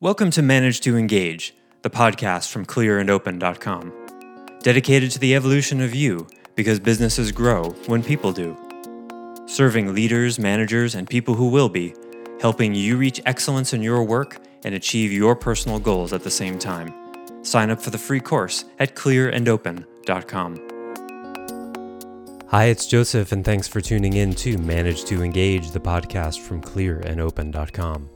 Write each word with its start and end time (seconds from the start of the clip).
Welcome 0.00 0.30
to 0.30 0.42
Manage 0.42 0.80
to 0.82 0.96
Engage, 0.96 1.56
the 1.82 1.90
podcast 1.90 2.52
from 2.52 2.64
clearandopen.com. 2.64 3.92
Dedicated 4.60 5.10
to 5.10 5.18
the 5.18 5.34
evolution 5.34 5.80
of 5.80 5.92
you 5.92 6.28
because 6.54 6.78
businesses 6.78 7.32
grow 7.32 7.70
when 7.88 8.04
people 8.04 8.30
do. 8.30 8.56
Serving 9.46 9.92
leaders, 9.92 10.38
managers, 10.38 10.94
and 10.94 11.10
people 11.10 11.34
who 11.34 11.48
will 11.48 11.68
be, 11.68 11.96
helping 12.40 12.76
you 12.76 12.96
reach 12.96 13.20
excellence 13.26 13.72
in 13.72 13.82
your 13.82 14.04
work 14.04 14.40
and 14.64 14.72
achieve 14.72 15.10
your 15.10 15.34
personal 15.34 15.80
goals 15.80 16.12
at 16.12 16.22
the 16.22 16.30
same 16.30 16.60
time. 16.60 16.94
Sign 17.42 17.68
up 17.68 17.82
for 17.82 17.90
the 17.90 17.98
free 17.98 18.20
course 18.20 18.66
at 18.78 18.94
clearandopen.com. 18.94 20.68
Hi, 22.50 22.66
it's 22.66 22.86
Joseph, 22.86 23.32
and 23.32 23.44
thanks 23.44 23.66
for 23.66 23.80
tuning 23.80 24.12
in 24.12 24.32
to 24.34 24.58
Manage 24.58 25.06
to 25.06 25.24
Engage, 25.24 25.72
the 25.72 25.80
podcast 25.80 26.38
from 26.38 26.62
clearandopen.com. 26.62 28.10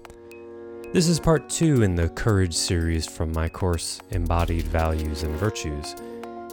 This 0.93 1.09
is 1.09 1.18
part 1.18 1.48
two 1.48 1.82
in 1.82 1.95
the 1.95 2.11
Courage 2.11 2.52
series 2.52 3.06
from 3.06 3.32
my 3.32 3.48
course, 3.48 3.98
Embodied 4.11 4.64
Values 4.67 5.22
and 5.22 5.34
Virtues. 5.36 5.96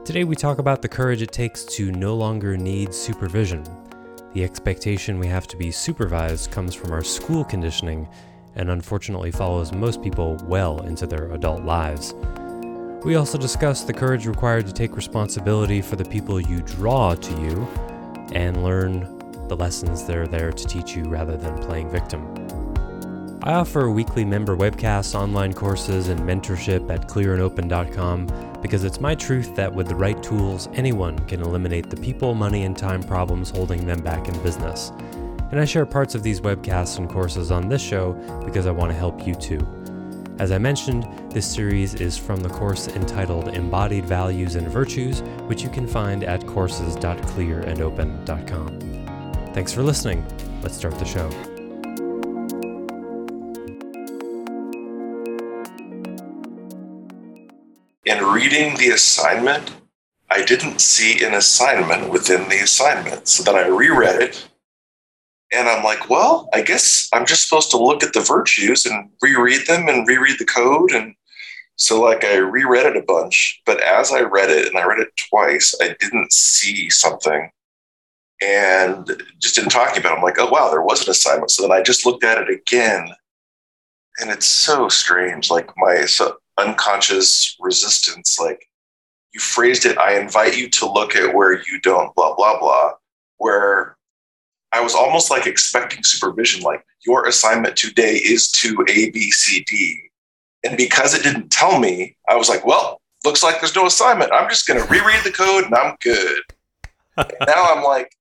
Today 0.05 0.23
we 0.23 0.33
talk 0.33 0.59
about 0.59 0.81
the 0.81 0.87
courage 0.87 1.21
it 1.21 1.33
takes 1.33 1.65
to 1.65 1.91
no 1.91 2.15
longer 2.15 2.55
need 2.55 2.93
supervision. 2.93 3.65
The 4.31 4.45
expectation 4.45 5.19
we 5.19 5.27
have 5.27 5.45
to 5.47 5.57
be 5.57 5.71
supervised 5.71 6.51
comes 6.51 6.73
from 6.73 6.93
our 6.93 7.03
school 7.03 7.43
conditioning 7.43 8.07
and 8.55 8.69
unfortunately 8.69 9.31
follows 9.31 9.73
most 9.73 10.01
people 10.01 10.37
well 10.45 10.83
into 10.83 11.05
their 11.05 11.33
adult 11.33 11.65
lives. 11.65 12.13
We 13.03 13.15
also 13.15 13.37
discuss 13.37 13.83
the 13.83 13.91
courage 13.91 14.25
required 14.25 14.67
to 14.67 14.73
take 14.73 14.95
responsibility 14.95 15.81
for 15.81 15.97
the 15.97 16.05
people 16.05 16.39
you 16.39 16.61
draw 16.61 17.13
to 17.13 17.41
you 17.41 17.67
and 18.31 18.63
learn 18.63 19.01
the 19.49 19.57
lessons 19.57 20.05
they're 20.05 20.27
there 20.27 20.53
to 20.53 20.65
teach 20.65 20.95
you 20.95 21.03
rather 21.09 21.35
than 21.35 21.61
playing 21.61 21.89
victim. 21.89 22.23
I 23.41 23.53
offer 23.53 23.89
weekly 23.89 24.25
member 24.25 24.57
webcasts, 24.57 25.15
online 25.15 25.53
courses, 25.53 26.09
and 26.09 26.19
mentorship 26.19 26.91
at 26.91 27.07
clearandopen.com 27.07 28.59
because 28.61 28.83
it's 28.83 28.99
my 28.99 29.15
truth 29.15 29.55
that 29.55 29.73
with 29.73 29.87
the 29.87 29.95
right 29.95 30.21
tools, 30.21 30.67
anyone 30.73 31.17
can 31.19 31.41
eliminate 31.41 31.89
the 31.89 31.95
people, 31.95 32.35
money, 32.35 32.65
and 32.65 32.77
time 32.77 33.01
problems 33.01 33.49
holding 33.49 33.85
them 33.85 34.01
back 34.01 34.27
in 34.27 34.37
business. 34.43 34.91
And 35.51 35.59
I 35.59 35.63
share 35.63 35.85
parts 35.85 36.15
of 36.15 36.23
these 36.23 36.41
webcasts 36.41 36.97
and 36.97 37.09
courses 37.09 37.49
on 37.49 37.69
this 37.69 37.81
show 37.81 38.11
because 38.43 38.67
I 38.67 38.71
want 38.71 38.91
to 38.91 38.97
help 38.97 39.25
you 39.25 39.35
too. 39.35 39.65
As 40.37 40.51
I 40.51 40.57
mentioned, 40.57 41.07
this 41.31 41.49
series 41.49 41.95
is 41.95 42.17
from 42.17 42.41
the 42.41 42.49
course 42.49 42.89
entitled 42.89 43.47
Embodied 43.49 44.05
Values 44.05 44.55
and 44.55 44.67
Virtues, 44.67 45.21
which 45.47 45.63
you 45.63 45.69
can 45.69 45.87
find 45.87 46.25
at 46.25 46.45
courses.clearandopen.com. 46.45 48.79
Thanks 49.53 49.71
for 49.73 49.81
listening. 49.81 50.25
Let's 50.61 50.75
start 50.75 50.99
the 50.99 51.05
show. 51.05 51.48
In 58.09 58.25
reading 58.25 58.75
the 58.77 58.89
assignment, 58.89 59.71
I 60.31 60.43
didn't 60.43 60.81
see 60.81 61.23
an 61.23 61.35
assignment 61.35 62.09
within 62.09 62.49
the 62.49 62.59
assignment. 62.61 63.27
So 63.27 63.43
then 63.43 63.55
I 63.55 63.67
reread 63.67 64.19
it 64.19 64.49
and 65.53 65.69
I'm 65.69 65.83
like, 65.83 66.09
well, 66.09 66.49
I 66.51 66.61
guess 66.61 67.07
I'm 67.13 67.27
just 67.27 67.47
supposed 67.47 67.69
to 67.71 67.77
look 67.77 68.03
at 68.03 68.13
the 68.13 68.21
virtues 68.21 68.87
and 68.87 69.11
reread 69.21 69.67
them 69.67 69.87
and 69.87 70.07
reread 70.07 70.39
the 70.39 70.45
code. 70.45 70.91
And 70.91 71.13
so, 71.75 72.01
like, 72.01 72.25
I 72.25 72.37
reread 72.37 72.87
it 72.87 72.97
a 72.97 73.03
bunch, 73.03 73.61
but 73.65 73.79
as 73.83 74.11
I 74.11 74.21
read 74.21 74.49
it 74.49 74.67
and 74.67 74.77
I 74.77 74.85
read 74.85 74.99
it 74.99 75.15
twice, 75.29 75.75
I 75.79 75.95
didn't 75.99 76.33
see 76.33 76.89
something. 76.89 77.51
And 78.41 79.23
just 79.37 79.59
in 79.59 79.69
talking 79.69 79.99
about 79.99 80.13
it, 80.13 80.17
I'm 80.17 80.23
like, 80.23 80.39
oh, 80.39 80.49
wow, 80.49 80.71
there 80.71 80.81
was 80.81 81.03
an 81.03 81.11
assignment. 81.11 81.51
So 81.51 81.61
then 81.61 81.71
I 81.71 81.83
just 81.83 82.07
looked 82.07 82.23
at 82.23 82.39
it 82.39 82.49
again. 82.49 83.13
And 84.19 84.31
it's 84.31 84.47
so 84.47 84.89
strange. 84.89 85.51
Like, 85.51 85.69
my, 85.77 86.05
so 86.05 86.37
unconscious 86.59 87.55
resistance 87.59 88.39
like 88.39 88.67
you 89.33 89.39
phrased 89.39 89.85
it 89.85 89.97
i 89.97 90.19
invite 90.19 90.57
you 90.57 90.69
to 90.69 90.91
look 90.91 91.15
at 91.15 91.33
where 91.33 91.53
you 91.53 91.79
don't 91.81 92.13
blah 92.15 92.35
blah 92.35 92.59
blah 92.59 92.91
where 93.37 93.97
i 94.71 94.81
was 94.81 94.95
almost 94.95 95.31
like 95.31 95.47
expecting 95.47 96.03
supervision 96.03 96.61
like 96.61 96.83
your 97.05 97.27
assignment 97.27 97.75
today 97.75 98.15
is 98.15 98.51
to 98.51 98.85
a 98.89 99.09
b 99.11 99.31
c 99.31 99.63
d. 99.67 100.01
And 100.65 100.75
because 100.75 101.13
it 101.13 101.23
didn't 101.23 101.49
tell 101.49 101.79
me 101.79 102.17
i 102.27 102.35
was 102.35 102.49
like 102.49 102.65
well 102.65 102.99
looks 103.25 103.43
like 103.43 103.59
there's 103.59 103.75
no 103.75 103.85
assignment. 103.85 104.31
I'm 104.31 104.49
just 104.49 104.65
going 104.65 104.81
to 104.81 104.89
reread 104.89 105.23
the 105.23 105.31
code 105.31 105.65
and 105.65 105.75
i'm 105.75 105.95
good. 106.01 106.41
Now 107.17 107.75
i'm 107.75 107.83
like 107.83 108.11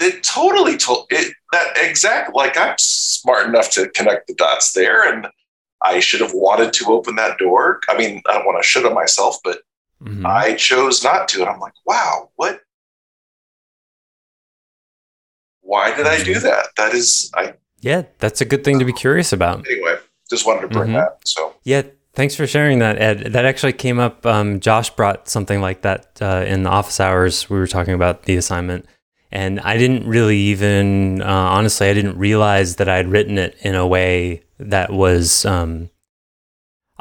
it 0.00 0.22
totally 0.22 0.76
told 0.76 1.06
it 1.10 1.34
that 1.52 1.68
exact 1.76 2.34
like 2.34 2.58
i'm 2.58 2.74
smart 2.78 3.46
enough 3.46 3.70
to 3.70 3.88
connect 3.90 4.26
the 4.26 4.34
dots 4.34 4.72
there 4.72 5.10
and 5.10 5.26
I 5.86 6.00
should 6.00 6.20
have 6.20 6.32
wanted 6.34 6.72
to 6.74 6.86
open 6.86 7.16
that 7.16 7.38
door. 7.38 7.80
I 7.88 7.96
mean, 7.96 8.20
I 8.28 8.34
don't 8.34 8.44
want 8.44 8.62
to 8.62 8.66
shit 8.66 8.84
on 8.84 8.94
myself, 8.94 9.38
but 9.44 9.60
mm-hmm. 10.02 10.26
I 10.26 10.54
chose 10.54 11.04
not 11.04 11.28
to. 11.28 11.40
And 11.40 11.48
I'm 11.48 11.60
like, 11.60 11.74
wow, 11.84 12.30
what? 12.36 12.60
Why 15.60 15.96
did 15.96 16.06
I 16.06 16.22
do 16.22 16.34
mm-hmm. 16.34 16.42
that? 16.42 16.68
That 16.76 16.92
is, 16.94 17.30
I. 17.34 17.54
Yeah, 17.80 18.02
that's 18.18 18.40
a 18.40 18.44
good 18.44 18.64
thing 18.64 18.78
to 18.78 18.84
be 18.84 18.92
curious 18.92 19.32
about. 19.32 19.66
Anyway, 19.70 19.96
just 20.28 20.46
wanted 20.46 20.62
to 20.62 20.68
bring 20.68 20.88
mm-hmm. 20.88 20.94
that. 20.94 21.20
So, 21.24 21.54
yeah, 21.62 21.82
thanks 22.14 22.34
for 22.34 22.46
sharing 22.46 22.80
that, 22.80 23.00
Ed. 23.00 23.32
That 23.32 23.44
actually 23.44 23.74
came 23.74 24.00
up. 24.00 24.26
Um, 24.26 24.58
Josh 24.60 24.90
brought 24.90 25.28
something 25.28 25.60
like 25.60 25.82
that 25.82 26.18
uh, 26.20 26.44
in 26.46 26.64
the 26.64 26.70
office 26.70 26.98
hours. 26.98 27.48
We 27.48 27.58
were 27.58 27.66
talking 27.66 27.94
about 27.94 28.24
the 28.24 28.36
assignment. 28.36 28.86
And 29.32 29.60
I 29.60 29.76
didn't 29.76 30.06
really 30.06 30.38
even, 30.38 31.20
uh, 31.20 31.26
honestly, 31.26 31.88
I 31.88 31.94
didn't 31.94 32.16
realize 32.16 32.76
that 32.76 32.88
I'd 32.88 33.08
written 33.08 33.38
it 33.38 33.56
in 33.60 33.74
a 33.74 33.86
way 33.86 34.44
that 34.58 34.92
was, 34.92 35.44
um, 35.44 35.90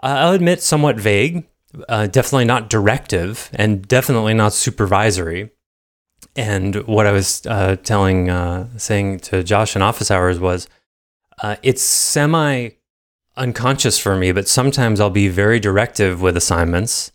I'll 0.01 0.33
admit, 0.33 0.61
somewhat 0.61 0.97
vague, 0.97 1.45
uh, 1.87 2.07
definitely 2.07 2.45
not 2.45 2.69
directive, 2.69 3.49
and 3.53 3.87
definitely 3.87 4.33
not 4.33 4.53
supervisory. 4.53 5.51
And 6.35 6.75
what 6.87 7.05
I 7.05 7.11
was 7.11 7.45
uh, 7.45 7.77
telling, 7.77 8.29
uh, 8.29 8.69
saying 8.77 9.19
to 9.19 9.43
Josh 9.43 9.75
in 9.75 9.81
office 9.81 10.11
hours 10.11 10.39
was, 10.39 10.67
uh, 11.41 11.55
it's 11.63 11.81
semi 11.81 12.69
unconscious 13.37 13.99
for 13.99 14.15
me, 14.15 14.31
but 14.31 14.47
sometimes 14.47 14.99
I'll 14.99 15.09
be 15.09 15.27
very 15.27 15.59
directive 15.59 16.21
with 16.21 16.37
assignments, 16.37 17.11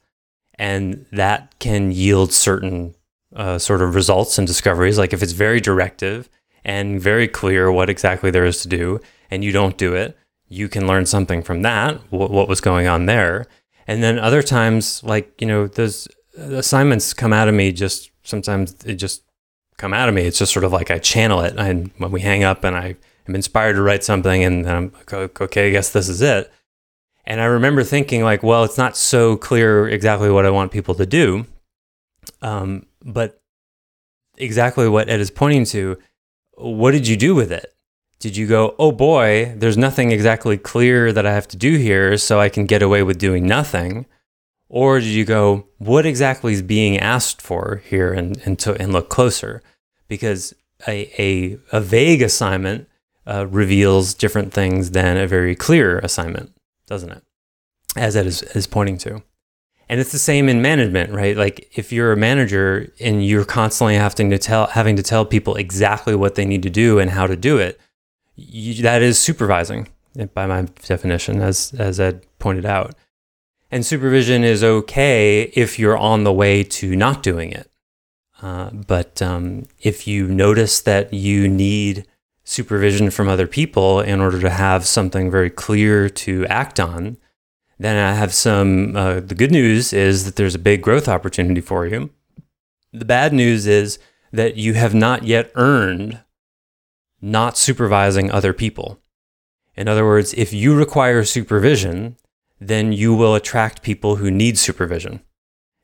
and 0.58 1.06
that 1.12 1.58
can 1.58 1.92
yield 1.92 2.32
certain 2.32 2.94
uh, 3.34 3.58
sort 3.58 3.82
of 3.82 3.94
results 3.94 4.38
and 4.38 4.46
discoveries. 4.46 4.98
Like 4.98 5.12
if 5.12 5.22
it's 5.22 5.32
very 5.32 5.60
directive 5.60 6.28
and 6.64 7.00
very 7.00 7.28
clear 7.28 7.70
what 7.70 7.90
exactly 7.90 8.30
there 8.30 8.44
is 8.44 8.62
to 8.62 8.68
do, 8.68 9.00
and 9.30 9.44
you 9.44 9.52
don't 9.52 9.78
do 9.78 9.94
it, 9.94 10.16
you 10.48 10.68
can 10.68 10.86
learn 10.86 11.06
something 11.06 11.42
from 11.42 11.62
that, 11.62 12.00
what, 12.10 12.30
what 12.30 12.48
was 12.48 12.60
going 12.60 12.86
on 12.86 13.06
there. 13.06 13.46
And 13.86 14.02
then 14.02 14.18
other 14.18 14.42
times, 14.42 15.02
like, 15.04 15.40
you 15.40 15.46
know, 15.46 15.66
those 15.66 16.08
assignments 16.36 17.12
come 17.14 17.32
out 17.32 17.48
of 17.48 17.54
me 17.54 17.72
just 17.72 18.10
sometimes 18.22 18.76
it 18.84 18.94
just 18.94 19.22
come 19.78 19.94
out 19.94 20.08
of 20.08 20.14
me. 20.14 20.22
It's 20.22 20.38
just 20.38 20.52
sort 20.52 20.64
of 20.64 20.72
like 20.72 20.90
I 20.90 20.98
channel 20.98 21.40
it. 21.40 21.54
And 21.56 21.90
when 21.98 22.10
we 22.10 22.20
hang 22.20 22.44
up 22.44 22.64
and 22.64 22.76
I 22.76 22.96
am 23.26 23.34
inspired 23.34 23.74
to 23.74 23.82
write 23.82 24.04
something 24.04 24.44
and 24.44 24.68
I'm 24.68 24.92
like, 24.92 25.40
okay, 25.40 25.68
I 25.68 25.70
guess 25.70 25.90
this 25.90 26.08
is 26.08 26.20
it. 26.20 26.52
And 27.24 27.40
I 27.40 27.44
remember 27.44 27.84
thinking, 27.84 28.22
like, 28.22 28.42
well, 28.42 28.64
it's 28.64 28.78
not 28.78 28.96
so 28.96 29.36
clear 29.36 29.88
exactly 29.88 30.30
what 30.30 30.46
I 30.46 30.50
want 30.50 30.72
people 30.72 30.94
to 30.96 31.06
do. 31.06 31.46
Um, 32.42 32.86
but 33.02 33.42
exactly 34.36 34.88
what 34.88 35.08
Ed 35.08 35.20
is 35.20 35.30
pointing 35.30 35.64
to, 35.66 35.98
what 36.54 36.92
did 36.92 37.06
you 37.06 37.16
do 37.16 37.34
with 37.34 37.52
it? 37.52 37.74
Did 38.18 38.36
you 38.36 38.46
go, 38.46 38.74
oh 38.78 38.92
boy, 38.92 39.54
there's 39.56 39.78
nothing 39.78 40.12
exactly 40.12 40.58
clear 40.58 41.12
that 41.12 41.24
I 41.26 41.32
have 41.32 41.48
to 41.48 41.56
do 41.56 41.76
here, 41.76 42.18
so 42.18 42.38
I 42.38 42.50
can 42.50 42.66
get 42.66 42.82
away 42.82 43.02
with 43.02 43.18
doing 43.18 43.46
nothing? 43.46 44.06
Or 44.68 45.00
did 45.00 45.08
you 45.08 45.24
go, 45.24 45.66
what 45.78 46.06
exactly 46.06 46.52
is 46.52 46.62
being 46.62 46.98
asked 46.98 47.40
for 47.42 47.82
here 47.86 48.12
and, 48.12 48.40
and, 48.44 48.58
to, 48.60 48.74
and 48.80 48.92
look 48.92 49.08
closer? 49.08 49.62
Because 50.06 50.54
a, 50.86 51.10
a, 51.18 51.58
a 51.72 51.80
vague 51.80 52.22
assignment 52.22 52.88
uh, 53.26 53.46
reveals 53.46 54.14
different 54.14 54.52
things 54.52 54.90
than 54.90 55.16
a 55.16 55.26
very 55.26 55.56
clear 55.56 55.98
assignment, 55.98 56.54
doesn't 56.86 57.10
it? 57.10 57.22
As 57.96 58.16
Ed 58.16 58.26
is, 58.26 58.42
is 58.42 58.66
pointing 58.66 58.98
to. 58.98 59.22
And 59.90 59.98
it's 59.98 60.12
the 60.12 60.20
same 60.20 60.48
in 60.48 60.62
management, 60.62 61.10
right? 61.12 61.36
Like 61.36 61.68
if 61.76 61.90
you're 61.90 62.12
a 62.12 62.16
manager 62.16 62.92
and 63.00 63.26
you're 63.26 63.44
constantly 63.44 63.96
having 63.96 64.30
to 64.30 64.38
tell 64.38 64.68
having 64.68 64.94
to 64.94 65.02
tell 65.02 65.24
people 65.24 65.56
exactly 65.56 66.14
what 66.14 66.36
they 66.36 66.44
need 66.44 66.62
to 66.62 66.70
do 66.70 67.00
and 67.00 67.10
how 67.10 67.26
to 67.26 67.34
do 67.34 67.58
it, 67.58 67.80
you, 68.36 68.84
that 68.84 69.02
is 69.02 69.18
supervising 69.18 69.88
by 70.32 70.46
my 70.46 70.68
definition, 70.84 71.40
as 71.40 71.74
as 71.76 71.98
Ed 71.98 72.24
pointed 72.38 72.64
out. 72.64 72.94
And 73.72 73.84
supervision 73.84 74.44
is 74.44 74.62
okay 74.62 75.50
if 75.56 75.76
you're 75.76 75.98
on 75.98 76.22
the 76.22 76.32
way 76.32 76.62
to 76.62 76.94
not 76.94 77.24
doing 77.24 77.50
it. 77.50 77.68
Uh, 78.40 78.70
but 78.70 79.20
um, 79.20 79.64
if 79.80 80.06
you 80.06 80.28
notice 80.28 80.80
that 80.82 81.12
you 81.12 81.48
need 81.48 82.06
supervision 82.44 83.10
from 83.10 83.28
other 83.28 83.48
people 83.48 84.00
in 84.00 84.20
order 84.20 84.40
to 84.40 84.50
have 84.50 84.86
something 84.86 85.32
very 85.32 85.50
clear 85.50 86.08
to 86.08 86.46
act 86.46 86.78
on, 86.78 87.16
then 87.80 87.96
I 87.96 88.12
have 88.12 88.34
some. 88.34 88.94
Uh, 88.94 89.20
the 89.20 89.34
good 89.34 89.50
news 89.50 89.94
is 89.94 90.26
that 90.26 90.36
there's 90.36 90.54
a 90.54 90.58
big 90.58 90.82
growth 90.82 91.08
opportunity 91.08 91.62
for 91.62 91.86
you. 91.86 92.10
The 92.92 93.06
bad 93.06 93.32
news 93.32 93.66
is 93.66 93.98
that 94.32 94.56
you 94.56 94.74
have 94.74 94.94
not 94.94 95.22
yet 95.22 95.50
earned 95.54 96.20
not 97.22 97.56
supervising 97.56 98.30
other 98.30 98.52
people. 98.52 99.00
In 99.76 99.88
other 99.88 100.04
words, 100.04 100.34
if 100.34 100.52
you 100.52 100.76
require 100.76 101.24
supervision, 101.24 102.16
then 102.60 102.92
you 102.92 103.14
will 103.14 103.34
attract 103.34 103.82
people 103.82 104.16
who 104.16 104.30
need 104.30 104.58
supervision. 104.58 105.20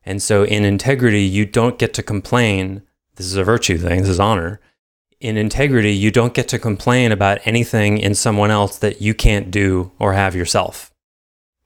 And 0.05 0.23
so 0.23 0.45
in 0.45 0.65
integrity, 0.65 1.23
you 1.23 1.47
don't 1.47 1.79
get 1.79 1.95
to 1.95 2.03
complain. 2.03 2.83
This 3.15 3.27
is 3.27 3.37
a 3.37 3.45
virtue 3.45 3.79
thing, 3.79 4.01
this 4.03 4.11
is 4.11 4.21
honor. 4.21 4.61
In 5.19 5.39
integrity, 5.39 5.95
you 5.95 6.11
don't 6.11 6.35
get 6.35 6.47
to 6.49 6.59
complain 6.59 7.11
about 7.11 7.39
anything 7.47 7.97
in 7.97 8.15
someone 8.15 8.51
else 8.51 8.77
that 8.79 9.01
you 9.01 9.15
can't 9.15 9.51
do 9.51 9.93
or 9.99 10.13
have 10.13 10.37
yourself. 10.37 10.93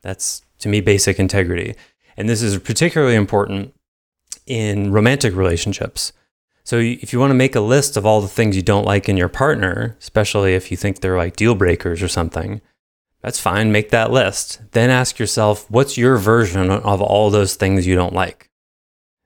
That's 0.03 0.43
to 0.61 0.69
me 0.69 0.81
basic 0.81 1.19
integrity. 1.19 1.75
And 2.17 2.29
this 2.29 2.43
is 2.43 2.59
particularly 2.59 3.15
important 3.15 3.75
in 4.47 4.93
romantic 4.93 5.35
relationships. 5.35 6.13
So 6.65 6.77
if 6.79 7.13
you 7.13 7.19
want 7.19 7.31
to 7.31 7.35
make 7.35 7.55
a 7.55 7.61
list 7.61 7.97
of 7.97 8.05
all 8.05 8.21
the 8.21 8.29
things 8.29 8.57
you 8.57 8.63
don't 8.63 8.85
like 8.85 9.09
in 9.09 9.17
your 9.17 9.29
partner, 9.29 9.97
especially 10.01 10.55
if 10.55 10.71
you 10.71 10.77
think 10.77 11.01
they're 11.01 11.17
like 11.17 11.37
deal 11.37 11.55
breakers 11.55 12.03
or 12.03 12.09
something, 12.09 12.61
that's 13.23 13.41
fine, 13.41 13.71
make 13.71 13.91
that 13.91 14.11
list. 14.11 14.61
Then 14.73 14.91
ask 14.91 15.19
yourself, 15.19 15.71
what's 15.71 15.99
your 15.99 16.17
version 16.17 16.71
of 16.71 17.03
all 17.03 17.31
those 17.31 17.55
things 17.55 17.87
you 17.87 17.95
don't 17.95 18.15
like? 18.15 18.51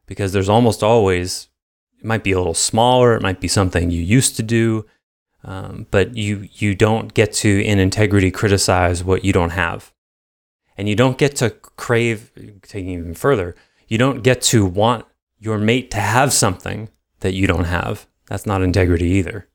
Because 0.06 0.32
there's 0.32 0.48
almost 0.48 0.82
always, 0.82 1.48
it 1.98 2.04
might 2.04 2.24
be 2.24 2.32
a 2.32 2.38
little 2.38 2.54
smaller, 2.54 3.14
it 3.14 3.22
might 3.22 3.40
be 3.40 3.48
something 3.48 3.90
you 3.90 4.02
used 4.02 4.36
to 4.36 4.42
do, 4.42 4.84
um, 5.44 5.86
but 5.90 6.16
you, 6.16 6.48
you 6.54 6.74
don't 6.74 7.14
get 7.14 7.32
to, 7.34 7.64
in 7.64 7.78
integrity, 7.78 8.30
criticize 8.30 9.04
what 9.04 9.24
you 9.24 9.32
don't 9.32 9.50
have. 9.50 9.92
And 10.76 10.88
you 10.88 10.96
don't 10.96 11.18
get 11.18 11.36
to 11.36 11.50
crave, 11.50 12.30
taking 12.62 12.90
even 12.90 13.14
further, 13.14 13.54
you 13.86 13.98
don't 13.98 14.22
get 14.22 14.42
to 14.42 14.66
want 14.66 15.06
your 15.38 15.58
mate 15.58 15.90
to 15.92 15.98
have 15.98 16.32
something 16.32 16.88
that 17.20 17.34
you 17.34 17.46
don't 17.46 17.64
have. 17.64 18.06
That's 18.28 18.46
not 18.46 18.62
integrity 18.62 19.06
either. 19.06 19.48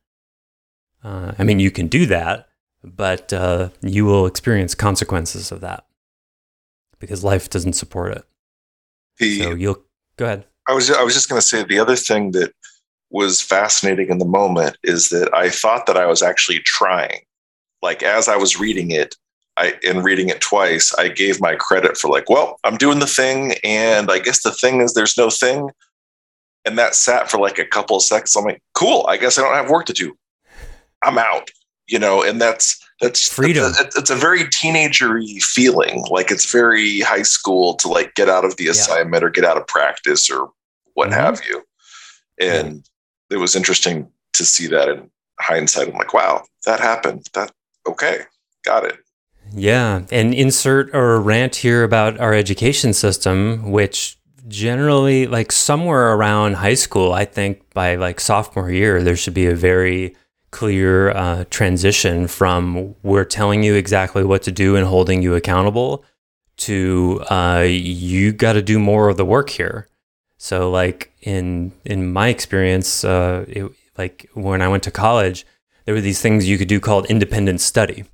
Uh, 1.03 1.33
I 1.37 1.43
mean, 1.43 1.59
you 1.59 1.71
can 1.71 1.87
do 1.87 2.05
that, 2.05 2.47
but 2.83 3.33
uh, 3.33 3.69
you 3.81 4.05
will 4.05 4.25
experience 4.25 4.75
consequences 4.75 5.51
of 5.51 5.61
that 5.61 5.85
because 6.99 7.23
life 7.23 7.49
doesn't 7.49 7.73
support 7.73 8.15
it. 8.15 8.25
The, 9.17 9.39
so 9.39 9.53
you'll 9.53 9.83
go 10.17 10.25
ahead. 10.25 10.45
I 10.67 10.73
was 10.73 10.91
I 10.91 11.03
was 11.03 11.13
just 11.13 11.29
going 11.29 11.41
to 11.41 11.47
say 11.47 11.63
the 11.63 11.79
other 11.79 11.95
thing 11.95 12.31
that 12.31 12.53
was 13.09 13.41
fascinating 13.41 14.09
in 14.09 14.19
the 14.19 14.25
moment 14.25 14.77
is 14.83 15.09
that 15.09 15.33
I 15.33 15.49
thought 15.49 15.87
that 15.87 15.97
I 15.97 16.05
was 16.05 16.21
actually 16.21 16.59
trying. 16.59 17.21
Like 17.81 18.03
as 18.03 18.27
I 18.27 18.35
was 18.35 18.59
reading 18.59 18.91
it, 18.91 19.15
I 19.59 19.75
in 19.83 20.01
reading 20.01 20.29
it 20.29 20.41
twice, 20.41 20.93
I 20.95 21.09
gave 21.09 21.39
my 21.39 21.55
credit 21.55 21.97
for 21.97 22.09
like, 22.09 22.29
well, 22.29 22.59
I'm 22.63 22.77
doing 22.77 22.99
the 22.99 23.07
thing, 23.07 23.53
and 23.63 24.09
I 24.09 24.19
guess 24.19 24.43
the 24.43 24.51
thing 24.51 24.81
is 24.81 24.93
there's 24.93 25.17
no 25.17 25.29
thing. 25.29 25.69
And 26.65 26.77
that 26.77 26.95
sat 26.95 27.29
for 27.29 27.39
like 27.39 27.59
a 27.59 27.65
couple 27.65 27.95
of 27.95 28.03
seconds. 28.03 28.35
I'm 28.35 28.45
like, 28.45 28.61
cool, 28.73 29.05
I 29.07 29.17
guess 29.17 29.37
I 29.37 29.41
don't 29.41 29.55
have 29.55 29.69
work 29.69 29.85
to 29.87 29.93
do. 29.93 30.15
I'm 31.03 31.17
out 31.17 31.49
you 31.89 31.99
know, 31.99 32.23
and 32.23 32.39
that's 32.39 32.79
that's 33.01 33.27
freedom. 33.27 33.71
It's 33.77 33.95
a, 33.95 33.99
it's 33.99 34.09
a 34.09 34.15
very 34.15 34.43
teenagery 34.45 35.41
feeling. 35.41 36.05
Like 36.09 36.31
it's 36.31 36.51
very 36.51 37.01
high 37.01 37.23
school 37.23 37.73
to 37.75 37.87
like 37.87 38.13
get 38.15 38.29
out 38.29 38.45
of 38.45 38.55
the 38.57 38.67
assignment 38.67 39.21
yeah. 39.21 39.27
or 39.27 39.31
get 39.31 39.45
out 39.45 39.57
of 39.57 39.67
practice 39.67 40.29
or 40.29 40.51
what 40.93 41.09
mm-hmm. 41.09 41.19
have 41.19 41.41
you. 41.45 41.63
And 42.39 42.87
it 43.29 43.37
was 43.37 43.55
interesting 43.55 44.09
to 44.33 44.45
see 44.45 44.67
that 44.67 44.87
in 44.87 45.09
hindsight. 45.39 45.89
I'm 45.89 45.95
like, 45.95 46.13
wow, 46.13 46.43
that 46.65 46.79
happened. 46.79 47.27
That 47.33 47.51
okay, 47.87 48.21
got 48.63 48.85
it. 48.85 48.97
Yeah, 49.53 50.03
and 50.11 50.33
insert 50.33 50.93
or 50.93 51.19
rant 51.19 51.55
here 51.55 51.83
about 51.83 52.19
our 52.19 52.33
education 52.33 52.93
system, 52.93 53.71
which 53.71 54.17
generally, 54.47 55.27
like 55.27 55.51
somewhere 55.51 56.13
around 56.13 56.55
high 56.55 56.75
school, 56.75 57.13
I 57.13 57.25
think 57.25 57.73
by 57.73 57.95
like 57.95 58.19
sophomore 58.19 58.71
year, 58.71 59.03
there 59.03 59.15
should 59.15 59.33
be 59.33 59.47
a 59.47 59.55
very 59.55 60.15
clear 60.51 61.11
uh, 61.11 61.45
transition 61.49 62.27
from 62.27 62.95
we're 63.03 63.25
telling 63.25 63.63
you 63.63 63.75
exactly 63.75 64.23
what 64.23 64.41
to 64.43 64.51
do 64.51 64.75
and 64.75 64.85
holding 64.87 65.21
you 65.21 65.35
accountable 65.35 66.03
to 66.57 67.21
uh, 67.29 67.65
you 67.67 68.31
got 68.33 68.53
to 68.53 68.61
do 68.61 68.79
more 68.79 69.09
of 69.09 69.17
the 69.17 69.25
work 69.25 69.49
here. 69.49 69.87
So, 70.37 70.69
like 70.69 71.11
in 71.21 71.71
in 71.85 72.11
my 72.11 72.29
experience, 72.29 73.03
uh, 73.03 73.45
it, 73.47 73.71
like 73.97 74.29
when 74.33 74.61
I 74.61 74.67
went 74.67 74.83
to 74.83 74.91
college, 74.91 75.45
there 75.85 75.93
were 75.93 76.01
these 76.01 76.21
things 76.21 76.47
you 76.47 76.57
could 76.57 76.67
do 76.67 76.79
called 76.79 77.05
independent 77.07 77.61
study, 77.61 78.05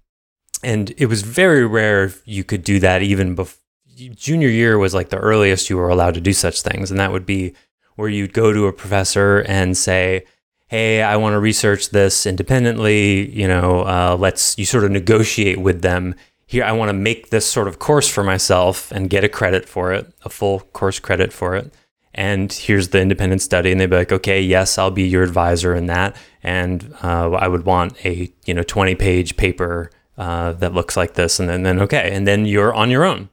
and 0.63 0.93
it 0.97 1.07
was 1.07 1.21
very 1.21 1.65
rare 1.65 2.13
you 2.25 2.43
could 2.43 2.63
do 2.63 2.79
that 2.79 3.01
even 3.01 3.35
before 3.35 3.59
junior 3.95 4.49
year 4.49 4.77
was 4.77 4.93
like 4.93 5.09
the 5.09 5.17
earliest 5.17 5.69
you 5.69 5.77
were 5.77 5.89
allowed 5.89 6.13
to 6.15 6.21
do 6.21 6.33
such 6.33 6.61
things, 6.61 6.91
and 6.91 6.99
that 6.99 7.11
would 7.11 7.25
be 7.25 7.53
where 7.95 8.09
you'd 8.09 8.33
go 8.33 8.51
to 8.51 8.67
a 8.67 8.73
professor 8.73 9.39
and 9.47 9.77
say, 9.77 10.25
hey, 10.67 11.01
I 11.01 11.15
want 11.15 11.33
to 11.33 11.39
research 11.39 11.91
this 11.91 12.25
independently. 12.25 13.29
You 13.31 13.47
know, 13.47 13.81
uh, 13.81 14.17
let's 14.19 14.57
you 14.57 14.65
sort 14.65 14.83
of 14.83 14.91
negotiate 14.91 15.59
with 15.59 15.81
them. 15.81 16.15
Here, 16.47 16.63
I 16.63 16.73
want 16.73 16.89
to 16.89 16.93
make 16.93 17.29
this 17.29 17.47
sort 17.49 17.67
of 17.67 17.79
course 17.79 18.07
for 18.07 18.23
myself 18.23 18.91
and 18.91 19.09
get 19.09 19.23
a 19.23 19.29
credit 19.29 19.67
for 19.67 19.93
it, 19.93 20.13
a 20.23 20.29
full 20.29 20.59
course 20.59 20.99
credit 20.99 21.33
for 21.33 21.55
it. 21.55 21.73
And 22.13 22.51
here's 22.51 22.89
the 22.89 23.01
independent 23.01 23.41
study, 23.41 23.71
and 23.71 23.81
they'd 23.81 23.89
be 23.89 23.95
like, 23.97 24.11
okay, 24.11 24.41
yes, 24.41 24.77
I'll 24.77 24.91
be 24.91 25.07
your 25.07 25.23
advisor 25.23 25.75
in 25.75 25.87
that, 25.87 26.15
and 26.43 26.95
uh, 27.03 27.31
I 27.31 27.47
would 27.47 27.65
want 27.65 28.05
a 28.05 28.31
you 28.45 28.53
know 28.53 28.63
20 28.63 28.95
page 28.95 29.37
paper 29.37 29.91
uh, 30.17 30.53
that 30.53 30.73
looks 30.73 30.95
like 30.95 31.13
this, 31.13 31.39
and 31.39 31.49
then 31.49 31.63
then 31.63 31.81
okay, 31.81 32.11
and 32.13 32.27
then 32.27 32.45
you're 32.45 32.73
on 32.73 32.89
your 32.89 33.03
own, 33.03 33.29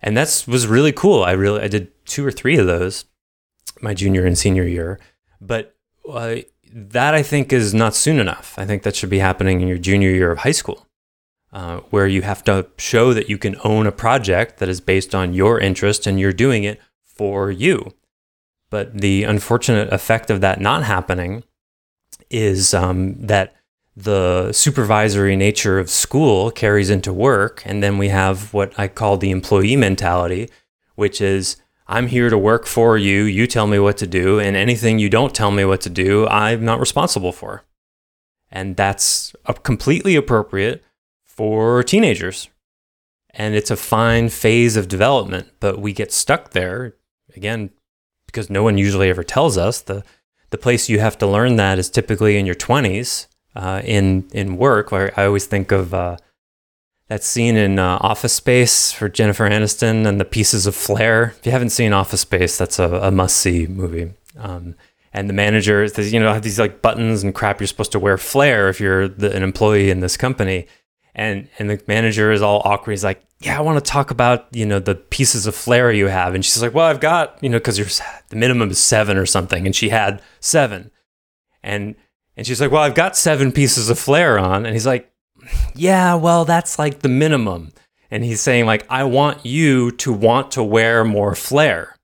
and 0.00 0.16
that's 0.16 0.46
was 0.46 0.66
really 0.66 0.92
cool. 0.92 1.22
I 1.22 1.32
really 1.32 1.60
I 1.60 1.68
did 1.68 1.92
two 2.06 2.26
or 2.26 2.32
three 2.32 2.58
of 2.58 2.66
those 2.66 3.04
my 3.80 3.94
junior 3.94 4.24
and 4.24 4.38
senior 4.38 4.64
year, 4.64 4.98
but 5.40 5.74
uh, 6.08 6.36
that 6.72 7.14
I 7.14 7.22
think 7.22 7.52
is 7.52 7.74
not 7.74 7.94
soon 7.94 8.18
enough. 8.18 8.54
I 8.56 8.64
think 8.64 8.82
that 8.82 8.96
should 8.96 9.10
be 9.10 9.18
happening 9.18 9.60
in 9.60 9.68
your 9.68 9.78
junior 9.78 10.10
year 10.10 10.30
of 10.30 10.38
high 10.38 10.52
school, 10.52 10.86
uh, 11.52 11.78
where 11.90 12.06
you 12.06 12.22
have 12.22 12.44
to 12.44 12.66
show 12.78 13.12
that 13.12 13.28
you 13.28 13.38
can 13.38 13.56
own 13.64 13.86
a 13.86 13.92
project 13.92 14.58
that 14.58 14.68
is 14.68 14.80
based 14.80 15.14
on 15.14 15.34
your 15.34 15.58
interest 15.60 16.06
and 16.06 16.18
you're 16.20 16.32
doing 16.32 16.64
it 16.64 16.80
for 17.04 17.50
you. 17.50 17.92
But 18.70 18.98
the 18.98 19.24
unfortunate 19.24 19.92
effect 19.92 20.30
of 20.30 20.40
that 20.40 20.60
not 20.60 20.84
happening 20.84 21.44
is 22.30 22.74
um, 22.74 23.14
that 23.26 23.55
the 23.96 24.52
supervisory 24.52 25.36
nature 25.36 25.78
of 25.78 25.88
school 25.88 26.50
carries 26.50 26.90
into 26.90 27.12
work. 27.12 27.62
And 27.64 27.82
then 27.82 27.96
we 27.96 28.08
have 28.08 28.52
what 28.52 28.78
I 28.78 28.88
call 28.88 29.16
the 29.16 29.30
employee 29.30 29.76
mentality, 29.76 30.50
which 30.96 31.20
is 31.22 31.56
I'm 31.88 32.08
here 32.08 32.28
to 32.28 32.36
work 32.36 32.66
for 32.66 32.98
you. 32.98 33.22
You 33.22 33.46
tell 33.46 33.66
me 33.66 33.78
what 33.78 33.96
to 33.98 34.06
do, 34.06 34.38
and 34.38 34.56
anything 34.56 34.98
you 34.98 35.08
don't 35.08 35.34
tell 35.34 35.50
me 35.50 35.64
what 35.64 35.80
to 35.82 35.90
do, 35.90 36.26
I'm 36.26 36.64
not 36.64 36.80
responsible 36.80 37.32
for. 37.32 37.64
And 38.50 38.76
that's 38.76 39.34
completely 39.62 40.14
appropriate 40.14 40.84
for 41.24 41.82
teenagers. 41.82 42.48
And 43.30 43.54
it's 43.54 43.70
a 43.70 43.76
fine 43.76 44.28
phase 44.28 44.76
of 44.76 44.88
development, 44.88 45.48
but 45.60 45.78
we 45.78 45.92
get 45.92 46.12
stuck 46.12 46.50
there 46.50 46.94
again 47.34 47.70
because 48.26 48.50
no 48.50 48.62
one 48.62 48.78
usually 48.78 49.08
ever 49.08 49.22
tells 49.22 49.56
us. 49.56 49.80
The, 49.80 50.02
the 50.50 50.58
place 50.58 50.88
you 50.88 50.98
have 51.00 51.18
to 51.18 51.26
learn 51.26 51.56
that 51.56 51.78
is 51.78 51.90
typically 51.90 52.36
in 52.36 52.46
your 52.46 52.54
20s 52.54 53.26
uh, 53.56 53.82
in, 53.84 54.28
in 54.32 54.56
work. 54.56 54.92
Where 54.92 55.18
I 55.18 55.24
always 55.26 55.46
think 55.46 55.72
of 55.72 55.94
uh, 55.94 56.16
that 57.08 57.22
scene 57.22 57.56
in 57.56 57.78
uh, 57.78 57.98
Office 58.00 58.34
Space 58.34 58.92
for 58.92 59.08
Jennifer 59.08 59.48
Aniston 59.48 60.06
and 60.06 60.20
the 60.20 60.24
pieces 60.24 60.66
of 60.66 60.74
flair. 60.74 61.34
If 61.38 61.46
you 61.46 61.52
haven't 61.52 61.70
seen 61.70 61.92
Office 61.92 62.20
Space, 62.20 62.58
that's 62.58 62.78
a, 62.78 62.94
a 62.94 63.10
must 63.10 63.36
see 63.36 63.66
movie. 63.66 64.12
Um, 64.38 64.74
and 65.12 65.30
the 65.30 65.34
manager, 65.34 65.84
you 65.84 66.20
know, 66.20 66.32
have 66.32 66.42
these 66.42 66.58
like 66.58 66.82
buttons 66.82 67.22
and 67.22 67.34
crap 67.34 67.60
you're 67.60 67.66
supposed 67.66 67.92
to 67.92 67.98
wear 67.98 68.18
flair 68.18 68.68
if 68.68 68.80
you're 68.80 69.08
the, 69.08 69.34
an 69.34 69.42
employee 69.42 69.90
in 69.90 70.00
this 70.00 70.16
company. 70.16 70.66
And 71.14 71.48
and 71.58 71.70
the 71.70 71.80
manager 71.88 72.30
is 72.30 72.42
all 72.42 72.60
awkward. 72.66 72.92
He's 72.92 73.04
like, 73.04 73.24
"Yeah, 73.40 73.56
I 73.56 73.62
want 73.62 73.82
to 73.82 73.90
talk 73.90 74.10
about 74.10 74.48
you 74.54 74.66
know 74.66 74.78
the 74.78 74.94
pieces 74.94 75.46
of 75.46 75.54
flair 75.54 75.90
you 75.90 76.08
have." 76.08 76.34
And 76.34 76.44
she's 76.44 76.60
like, 76.60 76.74
"Well, 76.74 76.84
I've 76.84 77.00
got 77.00 77.38
you 77.42 77.48
know 77.48 77.56
because 77.56 77.78
the 78.28 78.36
minimum 78.36 78.68
is 78.68 78.78
seven 78.78 79.16
or 79.16 79.24
something." 79.24 79.64
And 79.64 79.74
she 79.74 79.88
had 79.88 80.20
seven, 80.40 80.90
and 81.62 81.94
and 82.36 82.46
she's 82.46 82.60
like, 82.60 82.70
"Well, 82.70 82.82
I've 82.82 82.94
got 82.94 83.16
seven 83.16 83.52
pieces 83.52 83.90
of 83.90 83.98
flair 83.98 84.38
on." 84.38 84.66
And 84.66 84.74
he's 84.74 84.86
like, 84.86 85.12
yeah, 85.74 86.14
well, 86.14 86.44
that's 86.44 86.78
like 86.78 87.00
the 87.00 87.08
minimum. 87.08 87.72
And 88.10 88.24
he's 88.24 88.40
saying, 88.40 88.66
like, 88.66 88.86
I 88.88 89.04
want 89.04 89.44
you 89.44 89.90
to 89.92 90.12
want 90.12 90.52
to 90.52 90.62
wear 90.62 91.04
more 91.04 91.34
flair. 91.34 91.96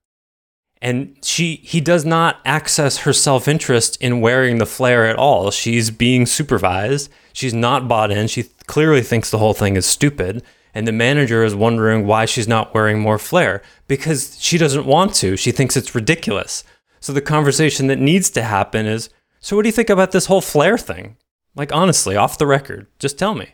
And 0.81 1.15
she 1.23 1.55
he 1.63 1.79
does 1.79 2.03
not 2.03 2.41
access 2.43 2.99
her 2.99 3.13
self-interest 3.13 3.97
in 4.01 4.19
wearing 4.19 4.57
the 4.57 4.65
flair 4.65 5.05
at 5.05 5.15
all. 5.15 5.49
She's 5.49 5.91
being 5.91 6.25
supervised. 6.25 7.09
She's 7.31 7.53
not 7.53 7.87
bought 7.87 8.11
in. 8.11 8.27
She 8.27 8.43
clearly 8.67 9.01
thinks 9.01 9.29
the 9.29 9.37
whole 9.37 9.53
thing 9.53 9.77
is 9.77 9.85
stupid. 9.85 10.43
And 10.73 10.85
the 10.85 10.91
manager 10.91 11.43
is 11.43 11.55
wondering 11.55 12.05
why 12.05 12.25
she's 12.25 12.47
not 12.47 12.73
wearing 12.73 12.99
more 12.99 13.19
flair 13.19 13.61
because 13.87 14.37
she 14.41 14.57
doesn't 14.57 14.85
want 14.85 15.13
to. 15.15 15.37
She 15.37 15.51
thinks 15.51 15.77
it's 15.77 15.95
ridiculous. 15.95 16.63
So 16.99 17.13
the 17.13 17.21
conversation 17.21 17.87
that 17.87 17.99
needs 17.99 18.29
to 18.31 18.41
happen 18.43 18.85
is 18.85 19.09
so, 19.43 19.57
what 19.57 19.63
do 19.63 19.67
you 19.67 19.73
think 19.73 19.89
about 19.89 20.11
this 20.11 20.27
whole 20.27 20.39
flair 20.39 20.77
thing? 20.77 21.17
Like, 21.53 21.73
honestly, 21.73 22.15
off 22.15 22.37
the 22.37 22.47
record, 22.47 22.87
just 22.97 23.19
tell 23.19 23.35
me. 23.35 23.49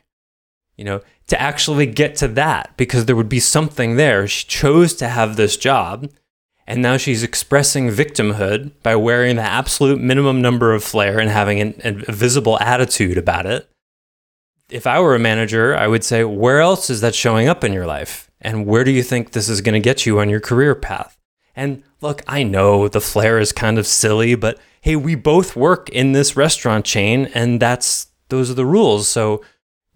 You 0.77 0.85
know, 0.85 1.01
to 1.27 1.41
actually 1.41 1.87
get 1.87 2.15
to 2.17 2.27
that, 2.27 2.77
because 2.77 3.05
there 3.05 3.15
would 3.15 3.27
be 3.27 3.39
something 3.39 3.95
there. 3.95 4.27
She 4.27 4.45
chose 4.45 4.93
to 4.93 5.07
have 5.07 5.35
this 5.35 5.57
job, 5.57 6.07
and 6.67 6.83
now 6.83 6.97
she's 6.97 7.23
expressing 7.23 7.89
victimhood 7.89 8.71
by 8.83 8.95
wearing 8.95 9.35
the 9.35 9.41
absolute 9.41 9.99
minimum 9.99 10.43
number 10.43 10.75
of 10.75 10.83
flair 10.83 11.19
and 11.19 11.31
having 11.31 11.59
an, 11.59 11.81
a 11.83 12.11
visible 12.11 12.59
attitude 12.59 13.17
about 13.17 13.47
it. 13.47 13.67
if 14.69 14.85
I 14.85 14.99
were 14.99 15.15
a 15.15 15.19
manager, 15.19 15.75
I 15.75 15.87
would 15.87 16.03
say, 16.03 16.23
where 16.23 16.59
else 16.59 16.89
is 16.89 17.01
that 17.01 17.15
showing 17.15 17.47
up 17.47 17.63
in 17.63 17.73
your 17.73 17.87
life? 17.87 18.29
And 18.39 18.65
where 18.65 18.83
do 18.83 18.91
you 18.91 19.03
think 19.03 19.31
this 19.31 19.49
is 19.49 19.61
going 19.61 19.73
to 19.73 19.79
get 19.79 20.05
you 20.05 20.19
on 20.19 20.29
your 20.29 20.39
career 20.39 20.75
path? 20.75 21.17
And 21.55 21.83
look, 22.01 22.21
I 22.27 22.43
know 22.43 22.87
the 22.87 23.01
flair 23.01 23.39
is 23.39 23.51
kind 23.51 23.77
of 23.77 23.87
silly, 23.87 24.35
but 24.35 24.59
hey, 24.81 24.95
we 24.95 25.15
both 25.15 25.55
work 25.55 25.89
in 25.89 26.13
this 26.13 26.37
restaurant 26.37 26.85
chain 26.85 27.25
and 27.33 27.59
that's 27.59 28.07
those 28.29 28.49
are 28.49 28.55
the 28.55 28.65
rules. 28.65 29.07
So 29.07 29.43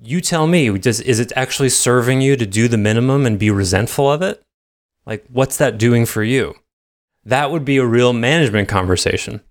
you 0.02 0.20
tell 0.20 0.48
me, 0.48 0.78
does 0.78 1.00
is 1.00 1.20
it 1.20 1.32
actually 1.36 1.70
serving 1.70 2.22
you 2.22 2.36
to 2.36 2.46
do 2.46 2.68
the 2.68 2.78
minimum 2.78 3.26
and 3.26 3.40
be 3.40 3.50
resentful 3.50 4.12
of 4.12 4.22
it? 4.22 4.42
Like 5.06 5.26
what's 5.32 5.58
that 5.58 5.78
doing 5.78 6.06
for 6.06 6.24
you? 6.24 6.56
That 7.26 7.52
would 7.52 7.64
be 7.64 7.78
a 7.78 7.86
real 7.86 8.12
management 8.12 8.68
conversation. 8.68 9.42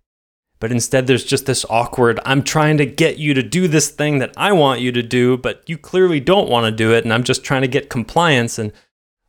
But 0.62 0.70
instead, 0.70 1.08
there's 1.08 1.24
just 1.24 1.46
this 1.46 1.66
awkward, 1.68 2.20
I'm 2.24 2.44
trying 2.44 2.78
to 2.78 2.86
get 2.86 3.18
you 3.18 3.34
to 3.34 3.42
do 3.42 3.66
this 3.66 3.90
thing 3.90 4.20
that 4.20 4.32
I 4.36 4.52
want 4.52 4.80
you 4.80 4.92
to 4.92 5.02
do, 5.02 5.36
but 5.36 5.68
you 5.68 5.76
clearly 5.76 6.20
don't 6.20 6.48
want 6.48 6.66
to 6.66 6.70
do 6.70 6.94
it. 6.94 7.02
And 7.02 7.12
I'm 7.12 7.24
just 7.24 7.42
trying 7.42 7.62
to 7.62 7.68
get 7.68 7.90
compliance. 7.90 8.60
And 8.60 8.72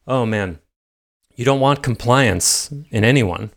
oh 0.06 0.28
man, 0.28 0.60
you 1.36 1.46
don't 1.46 1.60
want 1.60 1.84
compliance 1.84 2.72
in 2.92 3.04
anyone. 3.04 3.52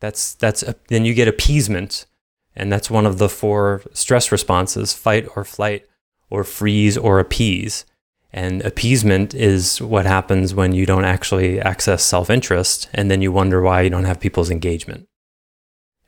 That's, 0.00 0.34
that's, 0.34 0.62
a, 0.62 0.74
then 0.88 1.04
you 1.04 1.14
get 1.14 1.28
appeasement. 1.28 2.06
And 2.54 2.70
that's 2.70 2.90
one 2.90 3.06
of 3.06 3.18
the 3.18 3.28
four 3.28 3.82
stress 3.92 4.30
responses 4.30 4.92
fight 4.92 5.26
or 5.36 5.44
flight, 5.44 5.86
or 6.28 6.44
freeze 6.44 6.96
or 6.96 7.18
appease. 7.18 7.84
And 8.32 8.62
appeasement 8.62 9.34
is 9.34 9.80
what 9.80 10.06
happens 10.06 10.54
when 10.54 10.72
you 10.72 10.86
don't 10.86 11.04
actually 11.04 11.60
access 11.60 12.02
self 12.02 12.30
interest. 12.30 12.88
And 12.94 13.10
then 13.10 13.20
you 13.20 13.30
wonder 13.30 13.60
why 13.60 13.82
you 13.82 13.90
don't 13.90 14.04
have 14.04 14.20
people's 14.20 14.50
engagement. 14.50 15.08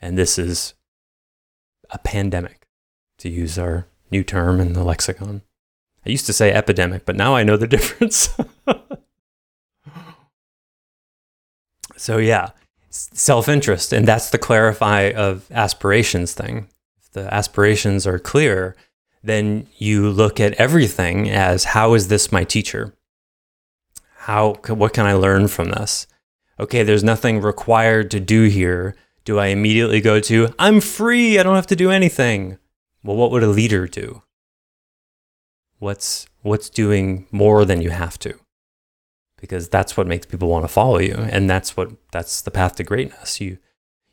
And 0.00 0.18
this 0.18 0.38
is 0.38 0.74
a 1.90 1.98
pandemic, 1.98 2.66
to 3.18 3.28
use 3.28 3.58
our 3.58 3.86
new 4.10 4.24
term 4.24 4.60
in 4.60 4.72
the 4.72 4.84
lexicon. 4.84 5.42
I 6.06 6.10
used 6.10 6.26
to 6.26 6.32
say 6.32 6.52
epidemic, 6.52 7.04
but 7.04 7.16
now 7.16 7.34
I 7.34 7.42
know 7.42 7.56
the 7.56 7.66
difference. 7.76 8.28
So, 11.96 12.18
yeah, 12.18 12.50
self 12.90 13.48
interest. 13.48 13.92
And 13.92 14.06
that's 14.06 14.30
the 14.30 14.38
clarify 14.38 15.10
of 15.10 15.50
aspirations 15.50 16.32
thing. 16.34 16.68
If 17.02 17.12
the 17.12 17.32
aspirations 17.32 18.06
are 18.06 18.18
clear, 18.18 18.76
then 19.22 19.66
you 19.78 20.10
look 20.10 20.40
at 20.40 20.54
everything 20.54 21.30
as 21.30 21.64
how 21.64 21.94
is 21.94 22.08
this 22.08 22.32
my 22.32 22.44
teacher? 22.44 22.94
How, 24.16 24.54
what 24.68 24.92
can 24.92 25.06
I 25.06 25.14
learn 25.14 25.48
from 25.48 25.70
this? 25.70 26.06
Okay, 26.58 26.82
there's 26.82 27.04
nothing 27.04 27.40
required 27.40 28.10
to 28.12 28.20
do 28.20 28.44
here 28.44 28.94
do 29.24 29.38
I 29.38 29.46
immediately 29.46 30.00
go 30.00 30.20
to, 30.20 30.54
I'm 30.58 30.80
free, 30.80 31.38
I 31.38 31.42
don't 31.42 31.54
have 31.54 31.66
to 31.68 31.76
do 31.76 31.90
anything? 31.90 32.58
Well, 33.02 33.16
what 33.16 33.30
would 33.30 33.42
a 33.42 33.48
leader 33.48 33.86
do? 33.86 34.22
What's, 35.78 36.26
what's 36.42 36.70
doing 36.70 37.26
more 37.32 37.64
than 37.64 37.80
you 37.80 37.90
have 37.90 38.18
to? 38.20 38.38
Because 39.44 39.68
that's 39.68 39.94
what 39.94 40.06
makes 40.06 40.24
people 40.24 40.48
want 40.48 40.64
to 40.64 40.68
follow 40.68 40.96
you. 40.98 41.12
And 41.12 41.50
that's 41.50 41.76
what, 41.76 41.90
that's 42.12 42.40
the 42.40 42.50
path 42.50 42.76
to 42.76 42.82
greatness. 42.82 43.42
You, 43.42 43.58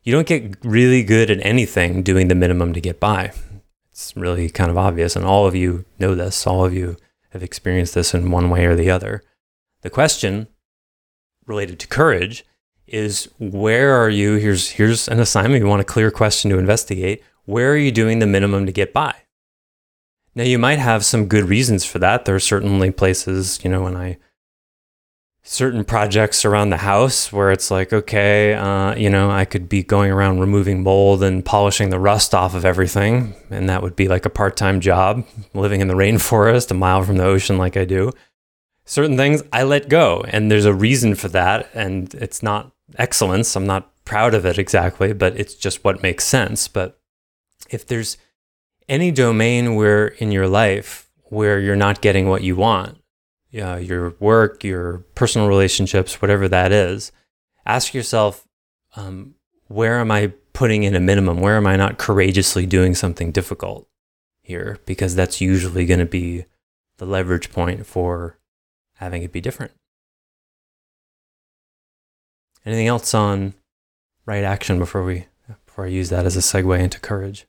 you 0.03 0.11
don't 0.11 0.27
get 0.27 0.57
really 0.61 1.03
good 1.03 1.31
at 1.31 1.45
anything 1.45 2.03
doing 2.03 2.27
the 2.27 2.35
minimum 2.35 2.73
to 2.73 2.81
get 2.81 2.99
by. 2.99 3.31
It's 3.91 4.13
really 4.17 4.49
kind 4.49 4.69
of 4.69 4.77
obvious. 4.77 5.15
And 5.15 5.23
all 5.23 5.47
of 5.47 5.55
you 5.55 5.85
know 5.99 6.15
this. 6.15 6.45
All 6.45 6.65
of 6.65 6.73
you 6.73 6.97
have 7.29 7.43
experienced 7.43 7.93
this 7.93 8.13
in 8.13 8.29
one 8.29 8.49
way 8.49 8.65
or 8.65 8.75
the 8.75 8.91
other. 8.91 9.23
The 9.83 9.89
question 9.89 10.47
related 11.45 11.79
to 11.79 11.87
courage 11.87 12.43
is 12.87 13.29
where 13.39 13.95
are 13.95 14.09
you? 14.09 14.35
Here's 14.35 14.71
here's 14.71 15.07
an 15.07 15.21
assignment. 15.21 15.63
You 15.63 15.69
want 15.69 15.81
a 15.81 15.85
clear 15.85 16.11
question 16.11 16.51
to 16.51 16.59
investigate. 16.59 17.23
Where 17.45 17.71
are 17.71 17.77
you 17.77 17.93
doing 17.93 18.19
the 18.19 18.27
minimum 18.27 18.65
to 18.65 18.73
get 18.73 18.91
by? 18.91 19.15
Now 20.35 20.43
you 20.43 20.59
might 20.59 20.79
have 20.79 21.05
some 21.05 21.27
good 21.27 21.45
reasons 21.45 21.85
for 21.85 21.99
that. 21.99 22.25
There 22.25 22.35
are 22.35 22.39
certainly 22.39 22.91
places, 22.91 23.63
you 23.63 23.69
know, 23.69 23.83
when 23.83 23.95
I 23.95 24.17
certain 25.43 25.83
projects 25.83 26.45
around 26.45 26.69
the 26.69 26.77
house 26.77 27.33
where 27.33 27.51
it's 27.51 27.71
like, 27.71 27.91
okay, 27.91 28.53
uh, 28.53 28.95
you 28.95 29.09
know, 29.09 29.31
I 29.31 29.45
could 29.45 29.67
be 29.67 29.81
going 29.81 30.11
around 30.11 30.39
removing 30.39 30.83
mold 30.83 31.23
and 31.23 31.43
polishing 31.43 31.89
the 31.89 31.99
rust 31.99 32.35
off 32.35 32.53
of 32.53 32.63
everything, 32.63 33.33
and 33.49 33.67
that 33.67 33.81
would 33.81 33.95
be 33.95 34.07
like 34.07 34.25
a 34.25 34.29
part-time 34.29 34.79
job, 34.79 35.25
living 35.53 35.81
in 35.81 35.87
the 35.87 35.95
rainforest, 35.95 36.69
a 36.69 36.75
mile 36.75 37.03
from 37.03 37.17
the 37.17 37.25
ocean, 37.25 37.57
like 37.57 37.75
I 37.75 37.85
do. 37.85 38.11
Certain 38.85 39.17
things 39.17 39.41
I 39.51 39.63
let 39.63 39.89
go, 39.89 40.23
and 40.27 40.51
there's 40.51 40.65
a 40.65 40.73
reason 40.73 41.15
for 41.15 41.27
that, 41.29 41.69
and 41.73 42.13
it's 42.15 42.43
not 42.43 42.71
excellence. 42.97 43.55
I'm 43.55 43.67
not 43.67 43.91
proud 44.05 44.33
of 44.33 44.45
it 44.45 44.59
exactly, 44.59 45.13
but 45.13 45.39
it's 45.39 45.55
just 45.55 45.83
what 45.83 46.03
makes 46.03 46.25
sense. 46.25 46.67
But 46.67 46.99
if 47.69 47.85
there's 47.87 48.17
any 48.87 49.09
domain 49.11 49.75
where 49.75 50.07
in 50.07 50.31
your 50.31 50.47
life 50.47 51.09
where 51.25 51.59
you're 51.59 51.75
not 51.75 52.01
getting 52.01 52.27
what 52.27 52.43
you 52.43 52.55
want, 52.55 53.00
uh, 53.59 53.77
your 53.77 54.15
work, 54.19 54.63
your 54.63 54.99
personal 55.15 55.47
relationships, 55.47 56.21
whatever 56.21 56.47
that 56.47 56.71
is, 56.71 57.11
ask 57.65 57.93
yourself, 57.93 58.47
um, 58.95 59.35
where 59.67 59.99
am 59.99 60.11
I 60.11 60.33
putting 60.53 60.83
in 60.83 60.95
a 60.95 60.99
minimum? 60.99 61.39
Where 61.39 61.57
am 61.57 61.67
I 61.67 61.75
not 61.75 61.97
courageously 61.97 62.65
doing 62.65 62.95
something 62.95 63.31
difficult 63.31 63.87
here? 64.41 64.79
Because 64.85 65.15
that's 65.15 65.41
usually 65.41 65.85
going 65.85 65.99
to 65.99 66.05
be 66.05 66.45
the 66.97 67.05
leverage 67.05 67.51
point 67.51 67.85
for 67.85 68.37
having 68.95 69.23
it 69.23 69.31
be 69.31 69.41
different. 69.41 69.71
Anything 72.65 72.87
else 72.87 73.13
on 73.13 73.53
right 74.25 74.43
action 74.43 74.77
before 74.77 75.03
we 75.03 75.25
before 75.65 75.85
I 75.85 75.89
use 75.89 76.09
that 76.09 76.25
as 76.25 76.37
a 76.37 76.41
segue 76.41 76.79
into 76.79 76.99
courage? 76.99 77.47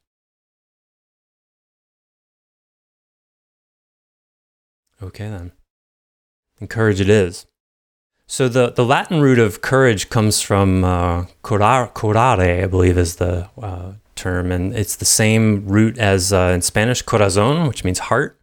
Okay 5.03 5.29
then. 5.29 5.53
And 6.63 6.71
courage 6.71 7.01
it 7.01 7.11
is. 7.11 7.45
So 8.29 8.47
the, 8.49 8.71
the 8.71 8.85
Latin 8.85 9.21
root 9.21 9.41
of 9.41 9.63
courage 9.63 10.09
comes 10.11 10.41
from 10.41 10.85
uh, 10.85 11.25
curare, 11.43 12.63
I 12.63 12.67
believe 12.67 12.97
is 12.97 13.17
the 13.17 13.51
uh, 13.61 13.95
term, 14.15 14.53
and 14.53 14.73
it's 14.73 14.95
the 14.95 15.05
same 15.05 15.67
root 15.67 15.99
as 15.99 16.33
uh, 16.33 16.53
in 16.55 16.63
Spanish 16.63 17.03
corazon, 17.03 17.67
which 17.67 17.83
means 17.83 17.99
heart. 17.99 18.39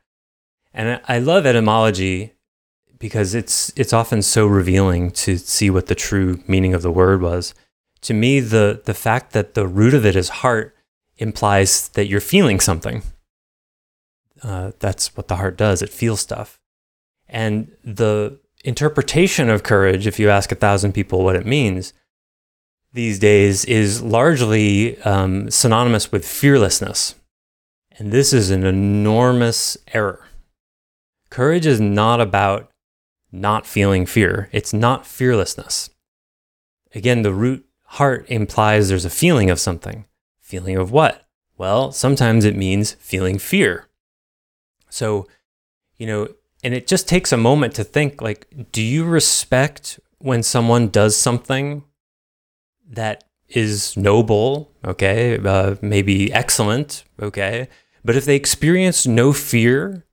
And 0.73 0.99
I 1.07 1.19
love 1.19 1.45
etymology 1.45 2.33
because 2.99 3.33
it's 3.33 3.71
it's 3.77 3.93
often 3.93 4.21
so 4.21 4.45
revealing 4.45 5.11
to 5.11 5.37
see 5.37 5.69
what 5.69 5.85
the 5.85 5.95
true 5.95 6.43
meaning 6.45 6.73
of 6.73 6.81
the 6.81 6.91
word 6.91 7.21
was. 7.21 7.53
To 8.01 8.13
me, 8.13 8.41
the 8.41 8.81
the 8.83 8.93
fact 8.93 9.31
that 9.31 9.53
the 9.53 9.65
root 9.65 9.93
of 9.93 10.05
it 10.05 10.17
is 10.17 10.27
heart 10.43 10.75
implies 11.19 11.87
that 11.93 12.07
you're 12.07 12.19
feeling 12.19 12.59
something. 12.59 13.01
Uh, 14.43 14.73
that's 14.79 15.15
what 15.15 15.29
the 15.29 15.37
heart 15.37 15.55
does; 15.55 15.81
it 15.81 15.89
feels 15.89 16.19
stuff. 16.19 16.59
And 17.29 17.71
the 17.83 18.39
interpretation 18.63 19.49
of 19.49 19.63
courage, 19.63 20.07
if 20.07 20.19
you 20.19 20.29
ask 20.29 20.51
a 20.51 20.55
thousand 20.55 20.93
people 20.93 21.23
what 21.23 21.35
it 21.35 21.45
means 21.45 21.93
these 22.91 23.19
days, 23.19 23.65
is 23.65 24.01
largely 24.01 24.99
um, 25.03 25.49
synonymous 25.51 26.11
with 26.11 26.27
fearlessness. 26.27 27.15
And 27.97 28.11
this 28.11 28.33
is 28.33 28.49
an 28.49 28.65
enormous 28.65 29.77
error. 29.93 30.25
Courage 31.29 31.65
is 31.65 31.79
not 31.79 32.19
about 32.19 32.71
not 33.31 33.67
feeling 33.67 34.05
fear. 34.05 34.49
It's 34.51 34.73
not 34.73 35.05
fearlessness. 35.05 35.89
Again, 36.95 37.21
the 37.21 37.33
root 37.33 37.65
heart 37.83 38.25
implies 38.29 38.89
there's 38.89 39.05
a 39.05 39.09
feeling 39.09 39.49
of 39.49 39.59
something. 39.59 40.05
Feeling 40.39 40.77
of 40.77 40.91
what? 40.91 41.27
Well, 41.57 41.91
sometimes 41.91 42.45
it 42.45 42.55
means 42.55 42.93
feeling 42.93 43.37
fear. 43.37 43.87
So, 44.89 45.27
you 45.97 46.07
know, 46.07 46.29
and 46.63 46.73
it 46.73 46.87
just 46.87 47.07
takes 47.07 47.31
a 47.31 47.37
moment 47.37 47.75
to 47.75 47.83
think 47.83 48.21
like, 48.21 48.47
do 48.71 48.81
you 48.81 49.05
respect 49.05 49.99
when 50.19 50.43
someone 50.43 50.89
does 50.89 51.15
something 51.15 51.83
that 52.89 53.23
is 53.47 53.95
noble, 53.97 54.71
okay, 54.85 55.39
uh, 55.43 55.75
maybe 55.81 56.31
excellent, 56.33 57.03
okay, 57.21 57.67
but 58.03 58.15
if 58.15 58.25
they 58.25 58.35
experience 58.35 59.07
no 59.07 59.33
fear, 59.33 60.05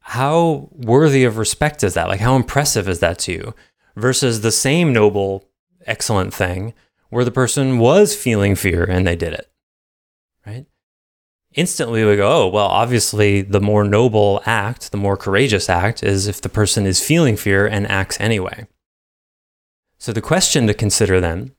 how 0.00 0.68
worthy 0.72 1.24
of 1.24 1.36
respect 1.38 1.84
is 1.84 1.94
that? 1.94 2.08
Like, 2.08 2.20
how 2.20 2.36
impressive 2.36 2.88
is 2.88 3.00
that 3.00 3.18
to 3.20 3.32
you? 3.32 3.54
Versus 3.96 4.40
the 4.40 4.52
same 4.52 4.92
noble, 4.92 5.48
excellent 5.86 6.32
thing 6.32 6.74
where 7.10 7.24
the 7.24 7.30
person 7.30 7.78
was 7.78 8.14
feeling 8.14 8.54
fear 8.54 8.84
and 8.84 9.06
they 9.06 9.16
did 9.16 9.32
it? 9.32 9.47
Instantly 11.58 12.04
we 12.04 12.14
go, 12.14 12.44
oh, 12.44 12.46
well, 12.46 12.68
obviously, 12.68 13.42
the 13.42 13.60
more 13.60 13.82
noble 13.82 14.40
act, 14.46 14.92
the 14.92 14.96
more 14.96 15.16
courageous 15.16 15.68
act 15.68 16.04
is 16.04 16.28
if 16.28 16.40
the 16.40 16.48
person 16.48 16.86
is 16.86 17.04
feeling 17.04 17.36
fear 17.36 17.66
and 17.66 17.84
acts 17.88 18.16
anyway. 18.20 18.68
So 19.98 20.12
the 20.12 20.20
question 20.20 20.68
to 20.68 20.72
consider 20.72 21.20
then 21.20 21.50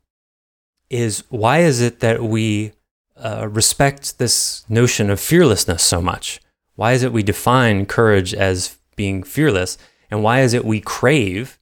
is 0.89 1.25
why 1.27 1.59
is 1.59 1.81
it 1.81 1.99
that 1.99 2.23
we 2.23 2.71
uh, 3.17 3.49
respect 3.51 4.19
this 4.19 4.63
notion 4.69 5.09
of 5.09 5.19
fearlessness 5.19 5.83
so 5.83 6.01
much? 6.01 6.39
Why 6.75 6.93
is 6.93 7.03
it 7.03 7.11
we 7.11 7.21
define 7.21 7.85
courage 7.85 8.33
as 8.33 8.77
being 8.95 9.21
fearless? 9.21 9.77
And 10.09 10.23
why 10.23 10.43
is 10.43 10.53
it 10.53 10.63
we 10.63 10.79
crave 10.79 11.59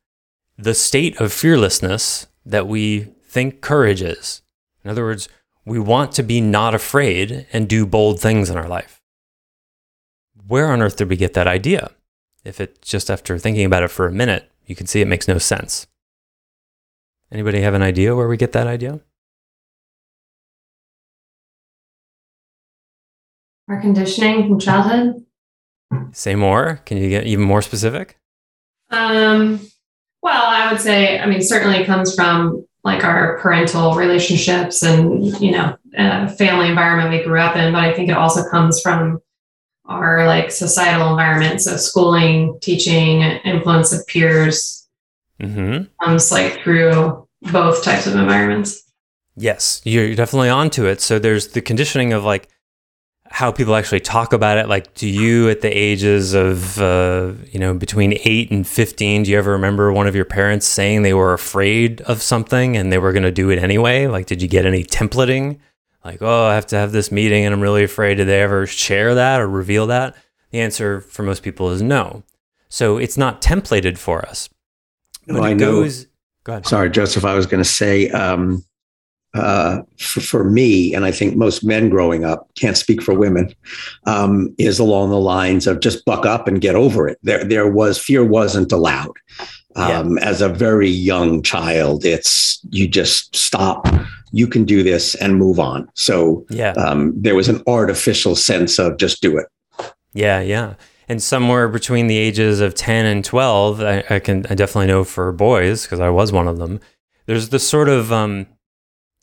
the 0.59 0.75
state 0.75 1.19
of 1.19 1.33
fearlessness 1.33 2.27
that 2.45 2.67
we 2.67 2.99
think 3.23 3.61
courage 3.61 4.03
is? 4.03 4.43
In 4.83 4.91
other 4.91 5.05
words, 5.05 5.27
we 5.67 5.79
want 5.79 6.13
to 6.13 6.23
be 6.23 6.39
not 6.39 6.73
afraid 6.73 7.45
and 7.51 7.67
do 7.67 7.85
bold 7.85 8.21
things 8.21 8.49
in 8.49 8.57
our 8.57 8.67
life. 8.69 9.01
where 10.47 10.71
on 10.71 10.81
earth 10.81 10.95
did 10.95 11.09
we 11.09 11.17
get 11.17 11.33
that 11.33 11.45
idea? 11.45 11.91
If 12.45 12.61
it 12.61 12.81
just 12.81 13.11
after 13.11 13.37
thinking 13.37 13.65
about 13.65 13.83
it 13.83 13.89
for 13.89 14.07
a 14.07 14.11
minute, 14.13 14.49
you 14.65 14.77
can 14.77 14.87
see 14.87 15.01
it 15.01 15.07
makes 15.07 15.27
no 15.27 15.37
sense. 15.39 15.87
Anybody 17.29 17.59
have 17.59 17.73
an 17.73 17.81
idea 17.81 18.15
where 18.15 18.29
we 18.29 18.37
get 18.37 18.53
that 18.53 18.65
idea? 18.65 19.01
Our 23.67 23.81
conditioning 23.81 24.47
from 24.47 24.59
childhood. 24.59 25.25
Say 26.13 26.35
more. 26.35 26.79
Can 26.85 26.97
you 26.97 27.09
get 27.09 27.25
even 27.27 27.43
more 27.43 27.61
specific? 27.61 28.17
Um, 28.89 29.59
well, 30.21 30.45
I 30.45 30.71
would 30.71 30.79
say, 30.79 31.19
I 31.19 31.25
mean, 31.25 31.41
certainly 31.41 31.79
it 31.79 31.85
comes 31.85 32.15
from 32.15 32.66
like 32.87 33.03
our 33.03 33.37
parental 33.39 33.93
relationships 33.93 34.81
and, 34.81 35.25
you 35.39 35.51
know, 35.51 35.77
uh, 35.97 36.27
family 36.29 36.69
environment 36.69 37.11
we 37.11 37.23
grew 37.23 37.39
up 37.39 37.55
in, 37.55 37.73
but 37.73 37.83
I 37.83 37.93
think 37.93 38.09
it 38.09 38.17
also 38.17 38.49
comes 38.49 38.81
from 38.81 39.19
our 39.85 40.25
like 40.25 40.49
societal 40.49 41.09
environment. 41.09 41.61
So 41.61 41.77
schooling, 41.77 42.57
teaching, 42.61 43.21
influence 43.21 43.93
of 43.93 44.07
peers 44.07 44.87
Mm-hmm. 45.39 45.83
comes 46.03 46.31
like 46.31 46.63
through 46.63 47.27
both 47.51 47.83
types 47.83 48.07
of 48.07 48.15
environments. 48.15 48.83
Yes, 49.35 49.81
you're 49.83 50.15
definitely 50.15 50.49
onto 50.49 50.87
it. 50.87 50.99
So 50.99 51.19
there's 51.19 51.49
the 51.49 51.61
conditioning 51.61 52.11
of 52.11 52.23
like 52.23 52.49
how 53.29 53.51
people 53.51 53.75
actually 53.75 53.99
talk 53.99 54.33
about 54.33 54.57
it. 54.57 54.67
Like, 54.67 54.93
do 54.93 55.07
you 55.07 55.49
at 55.49 55.61
the 55.61 55.69
ages 55.69 56.33
of, 56.33 56.79
uh, 56.81 57.33
you 57.51 57.59
know, 57.59 57.73
between 57.73 58.17
eight 58.23 58.51
and 58.51 58.65
15, 58.67 59.23
do 59.23 59.31
you 59.31 59.37
ever 59.37 59.51
remember 59.51 59.91
one 59.91 60.07
of 60.07 60.15
your 60.15 60.25
parents 60.25 60.65
saying 60.65 61.01
they 61.01 61.13
were 61.13 61.33
afraid 61.33 62.01
of 62.01 62.21
something 62.21 62.75
and 62.77 62.91
they 62.91 62.97
were 62.97 63.11
going 63.13 63.23
to 63.23 63.31
do 63.31 63.49
it 63.49 63.59
anyway? 63.59 64.07
Like, 64.07 64.25
did 64.25 64.41
you 64.41 64.47
get 64.47 64.65
any 64.65 64.83
templating? 64.83 65.59
Like, 66.05 66.21
oh, 66.21 66.45
I 66.45 66.55
have 66.55 66.67
to 66.67 66.77
have 66.77 66.91
this 66.91 67.11
meeting 67.11 67.45
and 67.45 67.53
I'm 67.53 67.61
really 67.61 67.83
afraid. 67.83 68.15
Did 68.15 68.27
they 68.27 68.41
ever 68.41 68.65
share 68.65 69.15
that 69.15 69.41
or 69.41 69.47
reveal 69.47 69.87
that? 69.87 70.15
The 70.51 70.59
answer 70.61 71.01
for 71.01 71.23
most 71.23 71.43
people 71.43 71.69
is 71.71 71.81
no. 71.81 72.23
So 72.69 72.97
it's 72.97 73.17
not 73.17 73.41
templated 73.41 73.97
for 73.97 74.25
us. 74.27 74.49
No, 75.27 75.35
But 75.35 75.43
I 75.43 75.49
it 75.51 75.55
know. 75.55 75.81
goes, 75.81 76.07
go 76.45 76.53
ahead. 76.53 76.65
Sorry, 76.65 76.89
Joseph. 76.89 77.25
I 77.25 77.33
was 77.33 77.45
going 77.45 77.61
to 77.61 77.69
say 77.69 78.09
um, 78.11 78.63
uh, 79.33 79.81
for, 79.97 80.21
for 80.21 80.43
me, 80.43 80.93
and 80.95 81.05
I 81.05 81.11
think 81.11 81.35
most 81.35 81.63
men 81.63 81.89
growing 81.89 82.25
up 82.25 82.49
can't 82.55 82.77
speak 82.77 83.01
for 83.01 83.13
women, 83.13 83.53
um, 84.05 84.53
is 84.57 84.79
along 84.79 85.09
the 85.09 85.19
lines 85.19 85.67
of 85.67 85.79
just 85.79 86.05
buck 86.05 86.25
up 86.25 86.47
and 86.47 86.61
get 86.61 86.75
over 86.75 87.07
it. 87.07 87.19
There, 87.23 87.43
there 87.43 87.67
was 87.71 87.97
fear 87.97 88.23
wasn't 88.23 88.71
allowed. 88.71 89.13
Um, 89.75 90.17
As 90.17 90.41
a 90.41 90.49
very 90.49 90.89
young 90.89 91.43
child, 91.43 92.03
it's 92.03 92.59
you 92.71 92.87
just 92.87 93.35
stop. 93.35 93.87
You 94.31 94.47
can 94.47 94.65
do 94.65 94.81
this 94.81 95.13
and 95.15 95.35
move 95.35 95.59
on. 95.59 95.87
So 95.93 96.45
Yeah. 96.49 96.71
um, 96.71 97.13
there 97.15 97.35
was 97.35 97.47
an 97.47 97.61
artificial 97.67 98.35
sense 98.35 98.79
of 98.79 98.97
just 98.97 99.21
do 99.21 99.37
it. 99.37 99.45
Yeah, 100.13 100.41
yeah. 100.41 100.73
And 101.07 101.21
somewhere 101.21 101.69
between 101.69 102.07
the 102.07 102.17
ages 102.17 102.59
of 102.59 102.73
10 102.73 103.05
and 103.05 103.23
12, 103.23 103.81
I, 103.81 104.03
I 104.09 104.19
can 104.19 104.45
I 104.49 104.55
definitely 104.55 104.87
know 104.87 105.03
for 105.03 105.31
boys, 105.31 105.83
because 105.83 105.99
I 105.99 106.09
was 106.09 106.31
one 106.31 106.47
of 106.47 106.57
them, 106.57 106.79
there's 107.27 107.49
this 107.49 107.67
sort 107.69 107.87
of 107.87 108.11
um, 108.11 108.47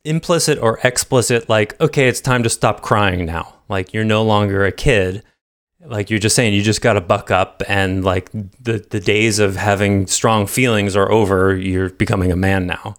implicit 0.05 0.57
or 0.59 0.79
explicit, 0.83 1.49
like, 1.49 1.79
okay, 1.81 2.07
it's 2.07 2.21
time 2.21 2.43
to 2.43 2.49
stop 2.49 2.81
crying 2.81 3.25
now. 3.25 3.55
Like, 3.67 3.93
you're 3.93 4.05
no 4.05 4.23
longer 4.23 4.65
a 4.65 4.71
kid. 4.71 5.23
Like 5.83 6.09
you're 6.09 6.19
just 6.19 6.35
saying, 6.35 6.53
you 6.53 6.63
just 6.63 6.81
got 6.81 6.93
to 6.93 7.01
buck 7.01 7.29
up, 7.29 7.61
and 7.67 8.03
like 8.03 8.31
the, 8.31 8.83
the 8.89 8.99
days 8.99 9.37
of 9.37 9.55
having 9.55 10.07
strong 10.07 10.47
feelings 10.47 10.95
are 10.95 11.11
over. 11.11 11.55
You're 11.55 11.91
becoming 11.91 12.31
a 12.31 12.35
man 12.35 12.65
now. 12.65 12.95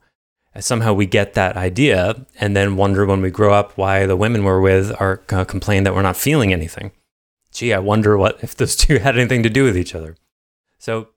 And 0.55 0.63
somehow 0.63 0.93
we 0.93 1.07
get 1.07 1.35
that 1.35 1.57
idea, 1.57 2.27
and 2.39 2.55
then 2.55 2.77
wonder 2.77 3.05
when 3.05 3.23
we 3.23 3.31
grow 3.31 3.53
up 3.53 3.77
why 3.77 4.07
the 4.07 4.15
women 4.15 4.45
we're 4.45 4.61
with 4.61 4.93
are 5.01 5.21
uh, 5.31 5.45
complain 5.45 5.83
that 5.83 5.95
we're 5.95 6.03
not 6.03 6.17
feeling 6.17 6.53
anything 6.53 6.93
gee, 7.57 7.73
I 7.73 7.79
wonder 7.79 8.17
what 8.19 8.39
if 8.43 8.55
those 8.55 8.77
two 8.77 8.99
had 9.01 9.19
anything 9.19 9.43
to 9.43 9.51
do 9.51 9.65
with 9.65 9.77
each 9.77 9.95
other. 9.95 10.17
So, 10.79 11.09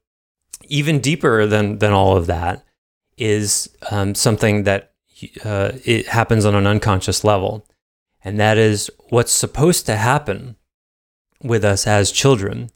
even 0.67 1.00
deeper 1.00 1.46
than 1.46 1.79
than 1.79 1.91
all 1.91 2.17
of 2.17 2.25
that 2.27 2.65
is 3.17 3.69
um, 3.91 4.15
something 4.15 4.63
that 4.63 4.93
uh, 5.43 5.71
it 5.86 6.08
happens 6.08 6.45
on 6.45 6.55
an 6.55 6.67
unconscious 6.67 7.23
level, 7.23 7.65
and 8.23 8.39
that 8.39 8.58
is 8.58 8.89
what's 9.10 9.32
supposed 9.32 9.86
to 9.86 9.95
happen 9.95 10.55
with 11.41 11.63
us 11.63 11.88
as 11.88 12.12
children 12.12 12.69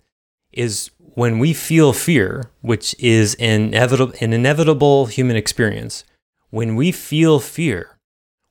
is 0.52 0.92
when 1.16 1.40
we 1.40 1.54
feel 1.54 1.94
fear, 1.94 2.50
which 2.62 2.96
is 3.00 3.34
inevitable, 3.36 4.14
an 4.22 4.34
inevitable 4.34 5.06
human 5.08 5.36
experience. 5.36 6.04
When 6.50 6.76
we 6.76 6.92
feel 6.92 7.40
fear, 7.40 7.98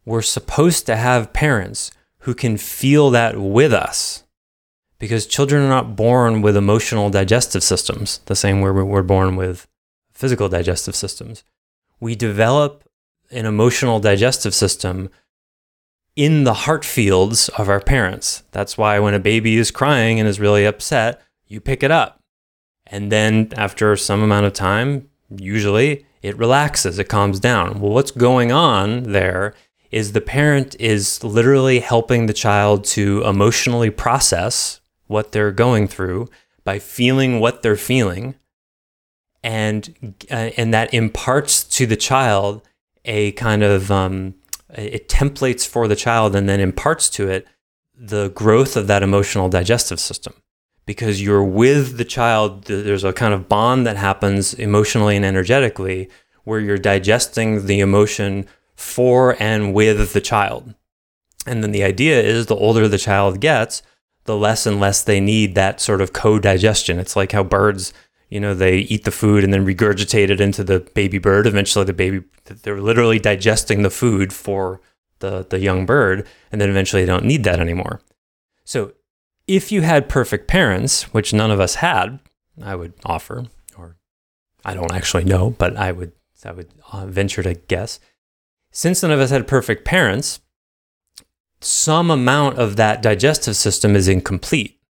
we're 0.04 0.22
supposed 0.22 0.86
to 0.86 0.96
have 0.96 1.32
parents 1.32 1.90
who 2.20 2.34
can 2.34 2.56
feel 2.56 3.10
that 3.10 3.36
with 3.38 3.72
us 3.72 4.24
because 4.98 5.26
children 5.26 5.64
are 5.64 5.68
not 5.68 5.96
born 5.96 6.42
with 6.42 6.56
emotional 6.56 7.10
digestive 7.10 7.62
systems 7.62 8.20
the 8.26 8.36
same 8.36 8.60
way 8.60 8.70
we're 8.70 9.02
born 9.02 9.34
with 9.34 9.66
physical 10.12 10.48
digestive 10.48 10.94
systems. 10.94 11.42
We 11.98 12.14
develop 12.14 12.84
an 13.32 13.46
emotional 13.46 14.00
digestive 14.00 14.54
system 14.54 15.10
in 16.14 16.44
the 16.44 16.54
heart 16.54 16.84
fields 16.84 17.48
of 17.50 17.68
our 17.68 17.80
parents. 17.80 18.42
That's 18.52 18.76
why 18.76 18.98
when 18.98 19.14
a 19.14 19.18
baby 19.18 19.56
is 19.56 19.70
crying 19.70 20.20
and 20.20 20.28
is 20.28 20.40
really 20.40 20.64
upset, 20.64 21.22
you 21.46 21.60
pick 21.60 21.82
it 21.82 21.90
up. 21.90 22.20
And 22.86 23.10
then 23.10 23.50
after 23.56 23.96
some 23.96 24.22
amount 24.22 24.46
of 24.46 24.52
time, 24.52 25.08
usually 25.30 26.04
it 26.20 26.36
relaxes, 26.36 26.98
it 26.98 27.08
calms 27.08 27.40
down. 27.40 27.80
Well, 27.80 27.92
what's 27.92 28.10
going 28.10 28.52
on 28.52 29.12
there 29.12 29.54
is 29.90 30.12
the 30.12 30.20
parent 30.20 30.76
is 30.78 31.22
literally 31.24 31.80
helping 31.80 32.26
the 32.26 32.32
child 32.32 32.84
to 32.84 33.22
emotionally 33.24 33.90
process 33.90 34.80
what 35.06 35.32
they're 35.32 35.52
going 35.52 35.88
through 35.88 36.28
by 36.64 36.78
feeling 36.78 37.40
what 37.40 37.62
they're 37.62 37.76
feeling 37.76 38.34
and 39.42 40.14
uh, 40.30 40.50
and 40.56 40.72
that 40.72 40.94
imparts 40.94 41.64
to 41.64 41.86
the 41.86 41.96
child 41.96 42.62
a 43.04 43.32
kind 43.32 43.62
of 43.62 43.90
um, 43.90 44.34
it 44.74 45.08
templates 45.08 45.66
for 45.66 45.88
the 45.88 45.96
child 45.96 46.34
and 46.34 46.48
then 46.48 46.60
imparts 46.60 47.08
to 47.10 47.28
it 47.28 47.46
the 47.94 48.30
growth 48.30 48.76
of 48.76 48.86
that 48.86 49.02
emotional 49.02 49.48
digestive 49.48 50.00
system 50.00 50.34
because 50.86 51.22
you're 51.22 51.44
with 51.44 51.98
the 51.98 52.04
child 52.04 52.64
there's 52.64 53.04
a 53.04 53.12
kind 53.12 53.34
of 53.34 53.48
bond 53.48 53.86
that 53.86 53.96
happens 53.96 54.54
emotionally 54.54 55.16
and 55.16 55.24
energetically 55.24 56.08
where 56.44 56.58
you're 56.58 56.78
digesting 56.78 57.66
the 57.66 57.80
emotion 57.80 58.46
for 58.74 59.36
and 59.38 59.74
with 59.74 60.12
the 60.12 60.20
child 60.20 60.74
and 61.46 61.62
then 61.62 61.72
the 61.72 61.82
idea 61.82 62.20
is 62.20 62.46
the 62.46 62.56
older 62.56 62.88
the 62.88 62.98
child 62.98 63.40
gets 63.40 63.82
the 64.24 64.36
less 64.36 64.66
and 64.66 64.78
less 64.78 65.02
they 65.02 65.20
need 65.20 65.54
that 65.54 65.80
sort 65.80 66.00
of 66.00 66.12
co-digestion. 66.12 66.98
It's 66.98 67.16
like 67.16 67.32
how 67.32 67.42
birds, 67.42 67.92
you 68.32 68.40
know, 68.40 68.54
they 68.54 68.78
eat 68.78 69.04
the 69.04 69.10
food 69.10 69.44
and 69.44 69.52
then 69.52 69.66
regurgitate 69.66 70.30
it 70.30 70.40
into 70.40 70.64
the 70.64 70.80
baby 70.94 71.18
bird. 71.18 71.46
Eventually 71.46 71.84
the 71.84 71.92
baby 71.92 72.24
they're 72.46 72.80
literally 72.80 73.18
digesting 73.18 73.82
the 73.82 73.90
food 73.90 74.32
for 74.32 74.80
the 75.18 75.46
the 75.50 75.58
young 75.58 75.84
bird 75.84 76.26
and 76.50 76.58
then 76.58 76.70
eventually 76.70 77.02
they 77.02 77.06
don't 77.06 77.26
need 77.26 77.44
that 77.44 77.60
anymore. 77.60 78.00
So, 78.64 78.94
if 79.46 79.70
you 79.70 79.82
had 79.82 80.08
perfect 80.08 80.48
parents, 80.48 81.12
which 81.12 81.34
none 81.34 81.50
of 81.50 81.60
us 81.60 81.74
had, 81.76 82.20
I 82.62 82.74
would 82.74 82.94
offer 83.04 83.48
or 83.76 83.98
I 84.64 84.72
don't 84.72 84.92
actually 84.94 85.24
know, 85.24 85.50
but 85.50 85.76
I 85.76 85.92
would 85.92 86.12
I 86.42 86.52
would 86.52 86.70
uh, 86.90 87.04
venture 87.04 87.42
to 87.42 87.52
guess. 87.52 88.00
Since 88.70 89.02
none 89.02 89.12
of 89.12 89.20
us 89.20 89.28
had 89.28 89.46
perfect 89.46 89.84
parents, 89.84 90.40
some 91.60 92.10
amount 92.10 92.58
of 92.58 92.76
that 92.76 93.02
digestive 93.02 93.56
system 93.56 93.94
is 93.94 94.08
incomplete. 94.08 94.80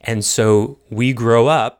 And 0.00 0.24
so 0.24 0.78
we 0.88 1.12
grow 1.12 1.46
up 1.46 1.79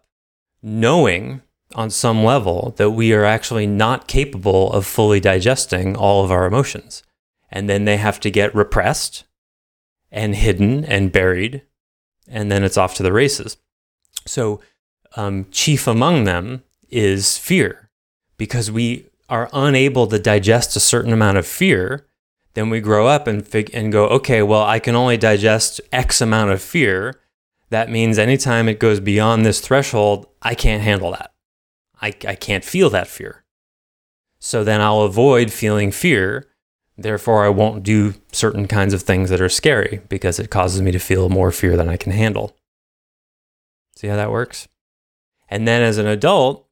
knowing 0.62 1.42
on 1.74 1.90
some 1.90 2.24
level 2.24 2.74
that 2.76 2.90
we 2.90 3.12
are 3.12 3.24
actually 3.24 3.66
not 3.66 4.08
capable 4.08 4.72
of 4.72 4.86
fully 4.86 5.20
digesting 5.20 5.96
all 5.96 6.24
of 6.24 6.30
our 6.30 6.46
emotions. 6.46 7.02
And 7.50 7.68
then 7.68 7.84
they 7.84 7.96
have 7.96 8.20
to 8.20 8.30
get 8.30 8.54
repressed 8.54 9.24
and 10.10 10.34
hidden 10.34 10.84
and 10.84 11.12
buried. 11.12 11.62
And 12.28 12.50
then 12.50 12.64
it's 12.64 12.76
off 12.76 12.94
to 12.94 13.02
the 13.02 13.12
races. 13.12 13.56
So, 14.26 14.60
um, 15.16 15.46
chief 15.50 15.86
among 15.86 16.24
them 16.24 16.62
is 16.88 17.38
fear 17.38 17.90
because 18.36 18.70
we 18.70 19.06
are 19.28 19.48
unable 19.52 20.06
to 20.08 20.18
digest 20.18 20.76
a 20.76 20.80
certain 20.80 21.12
amount 21.12 21.38
of 21.38 21.46
fear 21.46 22.06
then 22.54 22.70
we 22.70 22.80
grow 22.80 23.06
up 23.06 23.26
and 23.26 23.46
fig- 23.46 23.70
and 23.72 23.92
go, 23.92 24.06
okay, 24.08 24.42
well, 24.42 24.62
I 24.62 24.78
can 24.78 24.96
only 24.96 25.16
digest 25.16 25.80
X 25.92 26.20
amount 26.20 26.50
of 26.50 26.60
fear. 26.60 27.20
That 27.70 27.88
means 27.88 28.18
anytime 28.18 28.68
it 28.68 28.80
goes 28.80 29.00
beyond 29.00 29.46
this 29.46 29.60
threshold, 29.60 30.26
I 30.42 30.54
can't 30.54 30.82
handle 30.82 31.12
that. 31.12 31.32
I, 32.02 32.08
I 32.26 32.34
can't 32.34 32.64
feel 32.64 32.90
that 32.90 33.08
fear. 33.08 33.44
So 34.38 34.64
then 34.64 34.80
I'll 34.80 35.02
avoid 35.02 35.52
feeling 35.52 35.92
fear. 35.92 36.48
Therefore, 36.96 37.44
I 37.44 37.48
won't 37.48 37.82
do 37.82 38.14
certain 38.32 38.66
kinds 38.66 38.92
of 38.92 39.02
things 39.02 39.30
that 39.30 39.40
are 39.40 39.48
scary 39.48 40.00
because 40.08 40.38
it 40.38 40.50
causes 40.50 40.82
me 40.82 40.90
to 40.92 40.98
feel 40.98 41.28
more 41.28 41.52
fear 41.52 41.76
than 41.76 41.88
I 41.88 41.96
can 41.96 42.12
handle. 42.12 42.56
See 43.96 44.08
how 44.08 44.16
that 44.16 44.30
works? 44.30 44.66
And 45.48 45.66
then 45.66 45.82
as 45.82 45.98
an 45.98 46.06
adult, 46.06 46.66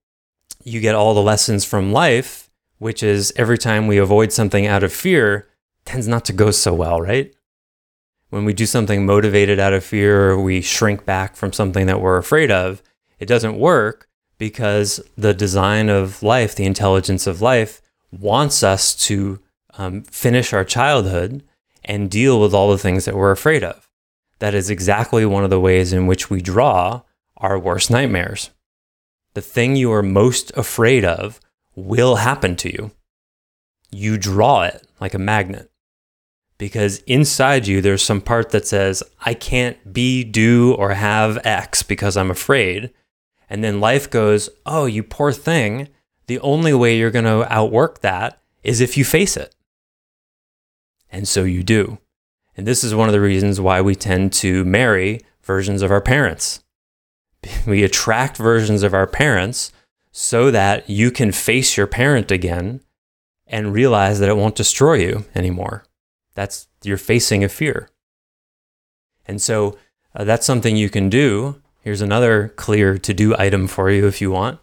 you 0.65 0.81
get 0.81 0.95
all 0.95 1.15
the 1.15 1.23
lessons 1.23 1.65
from 1.65 1.93
life, 1.93 2.51
which 2.79 3.03
is 3.03 3.33
every 3.37 3.59
time 3.59 3.87
we 3.87 3.99
avoid 3.99 4.33
something 4.33 4.67
out 4.67 4.83
of 4.83 4.93
fear, 4.93 5.49
tends 5.85 6.09
not 6.09 6.25
to 6.27 6.33
go 6.33 6.51
so 6.51 6.75
well, 6.75 7.01
right? 7.01 7.35
When 8.31 8.45
we 8.45 8.53
do 8.53 8.67
something 8.67 9.07
motivated 9.07 9.59
out 9.59 9.73
of 9.73 9.85
fear 9.85 10.31
or 10.31 10.43
we 10.43 10.61
shrink 10.61 11.05
back 11.05 11.37
from 11.37 11.53
something 11.53 11.87
that 11.87 12.01
we're 12.01 12.19
afraid 12.19 12.51
of, 12.51 12.83
it 13.19 13.27
doesn't 13.27 13.59
work 13.59 14.09
because 14.37 15.01
the 15.17 15.35
design 15.35 15.89
of 15.89 16.23
life, 16.23 16.55
the 16.55 16.67
intelligence 16.67 17.27
of 17.27 17.41
life, 17.41 17.81
wants 18.13 18.63
us 18.63 18.95
to 18.95 19.41
um, 19.75 20.03
finish 20.03 20.53
our 20.53 20.65
childhood 20.65 21.43
and 21.85 22.11
deal 22.11 22.41
with 22.41 22.55
all 22.55 22.71
the 22.71 22.79
things 22.79 23.05
that 23.05 23.17
we're 23.17 23.31
afraid 23.31 23.65
of. 23.65 23.89
That 24.39 24.55
is 24.55 24.71
exactly 24.71 25.27
one 25.27 25.45
of 25.45 25.51
the 25.51 25.61
ways 25.61 25.93
in 25.93 26.07
which 26.07 26.31
we 26.31 26.41
draw 26.41 27.03
our 27.39 27.59
worst 27.59 27.91
nightmares. 27.91 28.51
The 29.35 29.41
thing 29.41 29.75
you 29.77 29.93
are 29.93 30.03
most 30.03 30.53
afraid 30.57 31.05
of 31.05 31.41
will 31.75 32.17
happen 32.17 32.57
to 32.57 32.73
you. 32.73 32.91
You 33.91 34.19
draw 34.19 34.63
it 34.63 34.87
like 35.01 35.15
a 35.15 35.19
magnet 35.19 35.68
because 36.59 36.99
inside 37.07 37.67
you, 37.67 37.81
there's 37.81 38.03
some 38.03 38.21
part 38.21 38.51
that 38.51 38.67
says, 38.67 39.03
I 39.25 39.35
can't 39.35 39.93
be, 39.93 40.25
do, 40.25 40.75
or 40.75 40.91
have 40.95 41.45
X 41.47 41.83
because 41.83 42.17
I'm 42.17 42.31
afraid. 42.31 42.93
And 43.49 43.63
then 43.63 43.81
life 43.81 44.11
goes, 44.11 44.51
Oh, 44.67 44.87
you 44.87 45.03
poor 45.03 45.33
thing. 45.33 45.89
The 46.27 46.41
only 46.41 46.75
way 46.75 46.99
you're 46.99 47.11
going 47.11 47.25
to 47.25 47.51
outwork 47.51 48.01
that 48.01 48.43
is 48.63 48.81
if 48.81 48.99
you 48.99 49.05
face 49.05 49.37
it. 49.37 49.55
And 51.11 51.27
so 51.27 51.45
you 51.45 51.63
do. 51.63 51.99
And 52.57 52.67
this 52.67 52.85
is 52.85 52.95
one 52.95 53.09
of 53.09 53.13
the 53.13 53.21
reasons 53.21 53.61
why 53.61 53.81
we 53.81 53.95
tend 53.95 54.33
to 54.35 54.65
marry 54.65 55.21
versions 55.43 55.81
of 55.81 55.91
our 55.91 56.03
parents. 56.03 56.63
We 57.67 57.85
attract 57.85 58.37
versions 58.37 58.83
of 58.83 58.93
our 58.93 59.07
parents 59.07 59.73
so 60.11 60.51
that 60.51 60.91
you 60.91 61.13
can 61.13 61.31
face 61.31 61.77
your 61.77 61.87
parent 61.87 62.33
again 62.33 62.81
and 63.47 63.73
realize 63.73 64.19
that 64.19 64.29
it 64.29 64.37
won't 64.37 64.57
destroy 64.57 64.95
you 64.95 65.25
anymore. 65.37 65.85
That's 66.39 66.69
you're 66.85 66.99
facing 66.99 67.43
a 67.43 67.49
fear. 67.49 67.89
And 69.27 69.43
so 69.43 69.77
uh, 70.15 70.23
that's 70.23 70.47
something 70.47 70.77
you 70.77 70.89
can 70.89 71.09
do. 71.09 71.61
Here's 71.81 72.01
another 72.01 72.51
clear 72.55 72.97
to 72.97 73.13
do 73.13 73.35
item 73.37 73.67
for 73.67 73.91
you 73.91 74.07
if 74.07 74.21
you 74.21 74.31
want. 74.31 74.61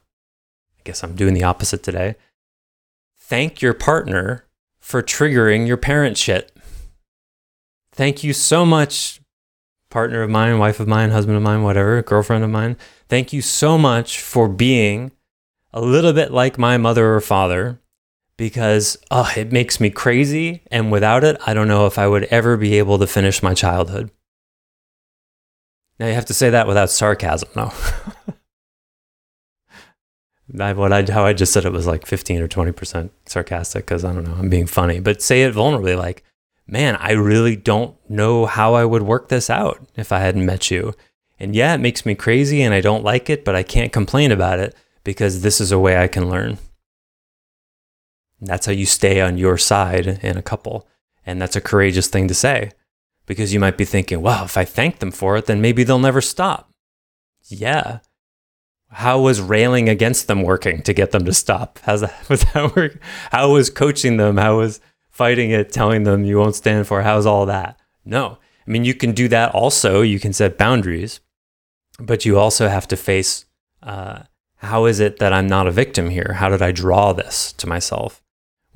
I 0.80 0.82
guess 0.86 1.04
I'm 1.04 1.18
doing 1.18 1.34
the 1.34 1.44
opposite 1.44 1.84
today. 1.84 2.16
Thank 3.18 3.62
your 3.62 3.74
partner 3.74 4.46
for 4.80 5.04
triggering 5.04 5.68
your 5.68 5.76
parent 5.76 6.18
shit. 6.18 6.56
Thank 7.92 8.24
you 8.24 8.32
so 8.32 8.66
much, 8.66 9.20
partner 9.90 10.22
of 10.22 10.30
mine, 10.30 10.58
wife 10.60 10.80
of 10.80 10.88
mine, 10.88 11.12
husband 11.12 11.36
of 11.36 11.44
mine, 11.44 11.64
whatever, 11.64 12.02
girlfriend 12.02 12.46
of 12.46 12.52
mine. 12.52 12.78
Thank 13.10 13.34
you 13.34 13.42
so 13.42 13.78
much 13.78 14.22
for 14.22 14.48
being 14.48 15.12
a 15.74 15.82
little 15.82 16.14
bit 16.14 16.32
like 16.32 16.58
my 16.58 16.78
mother 16.78 17.14
or 17.14 17.20
father 17.20 17.82
because 18.38 18.98
oh, 19.12 19.32
it 19.36 19.52
makes 19.52 19.80
me 19.80 19.90
crazy. 19.90 20.64
And 20.72 20.92
without 20.92 21.24
it, 21.24 21.38
I 21.46 21.54
don't 21.54 21.68
know 21.68 21.86
if 21.86 21.98
I 21.98 22.08
would 22.08 22.26
ever 22.26 22.58
be 22.58 22.78
able 22.78 23.00
to 23.00 23.08
finish 23.08 23.42
my 23.42 23.54
childhood. 23.54 24.12
Now 26.00 26.08
you 26.08 26.14
have 26.14 26.26
to 26.26 26.34
say 26.34 26.50
that 26.50 26.68
without 26.68 26.90
sarcasm, 26.90 27.50
no. 27.56 27.72
what 30.48 30.94
I 30.94 31.12
how 31.12 31.26
I 31.26 31.34
just 31.34 31.54
said 31.54 31.66
it 31.66 31.72
was 31.72 31.88
like 31.88 32.06
15 32.06 32.42
or 32.42 32.48
20% 32.48 33.10
sarcastic 33.26 33.86
because 33.86 34.04
I 34.04 34.14
don't 34.14 34.26
know, 34.26 34.36
I'm 34.38 34.50
being 34.50 34.68
funny. 34.68 35.00
But 35.00 35.22
say 35.22 35.44
it 35.44 35.54
vulnerably 35.54 35.98
like, 35.98 36.24
man, 36.68 36.96
I 36.98 37.12
really 37.12 37.56
don't 37.56 37.96
know 38.10 38.46
how 38.46 38.74
I 38.74 38.86
would 38.86 39.04
work 39.04 39.30
this 39.30 39.50
out 39.50 39.86
if 39.96 40.12
I 40.12 40.20
hadn't 40.20 40.46
met 40.46 40.70
you. 40.70 40.94
And 41.40 41.56
yeah, 41.56 41.74
it 41.74 41.80
makes 41.80 42.06
me 42.06 42.16
crazy 42.16 42.62
and 42.62 42.74
I 42.74 42.82
don't 42.82 43.04
like 43.04 43.30
it, 43.30 43.44
but 43.44 43.56
I 43.56 43.64
can't 43.64 43.92
complain 43.92 44.32
about 44.32 44.60
it 44.60 44.76
because 45.04 45.42
this 45.42 45.60
is 45.60 45.72
a 45.72 45.80
way 45.80 45.98
I 45.98 46.08
can 46.08 46.30
learn. 46.30 46.58
That's 48.46 48.66
how 48.66 48.72
you 48.72 48.86
stay 48.86 49.22
on 49.22 49.38
your 49.38 49.58
side 49.58 50.08
in 50.08 50.38
a 50.38 50.42
couple. 50.42 50.88
And 51.26 51.42
that's 51.42 51.56
a 51.56 51.62
courageous 51.62 52.08
thing 52.08 52.28
to 52.28 52.34
say 52.34 52.72
because 53.26 53.54
you 53.54 53.60
might 53.60 53.78
be 53.78 53.86
thinking, 53.86 54.22
well, 54.22 54.46
if 54.46 54.58
I 54.58 54.66
thank 54.66 55.00
them 55.00 55.12
for 55.12 55.36
it, 55.38 55.46
then 55.48 55.62
maybe 55.62 55.84
they'll 55.84 56.00
never 56.00 56.22
stop. 56.22 56.72
Yeah, 57.48 58.00
how 58.96 59.20
was 59.20 59.42
railing 59.42 59.90
against 59.90 60.28
them 60.28 60.44
working 60.44 60.82
to 60.84 60.94
get 60.94 61.12
them 61.12 61.26
to 61.26 61.34
stop? 61.34 61.80
How's 61.84 62.02
that, 62.02 62.14
was 62.30 62.42
that 62.54 62.76
work? 62.76 62.98
How 63.32 63.52
was 63.52 63.70
coaching 63.70 64.18
them? 64.18 64.38
How 64.38 64.60
was 64.60 64.80
fighting 65.10 65.52
it, 65.52 65.72
telling 65.72 66.04
them 66.04 66.24
you 66.24 66.38
won't 66.38 66.56
stand 66.56 66.88
for? 66.88 67.02
It? 67.02 67.04
How's 67.04 67.26
all 67.26 67.46
that? 67.48 67.78
No. 68.06 68.38
I 68.66 68.72
mean, 68.72 68.86
you 68.86 68.94
can 68.94 69.12
do 69.12 69.28
that 69.28 69.54
also. 69.54 70.02
You 70.02 70.20
can 70.20 70.34
set 70.34 70.58
boundaries, 70.58 71.20
but 72.00 72.26
you 72.26 72.40
also 72.40 72.68
have 72.68 72.88
to 72.88 72.96
face 72.96 73.46
uh, 73.84 74.24
how 74.58 74.86
is 74.86 75.00
it 75.00 75.20
that 75.20 75.34
I'm 75.34 75.48
not 75.48 75.68
a 75.68 75.72
victim 75.72 76.10
here? 76.10 76.34
How 76.38 76.50
did 76.50 76.62
I 76.62 76.72
draw 76.72 77.14
this 77.14 77.54
to 77.54 77.68
myself? 77.68 78.24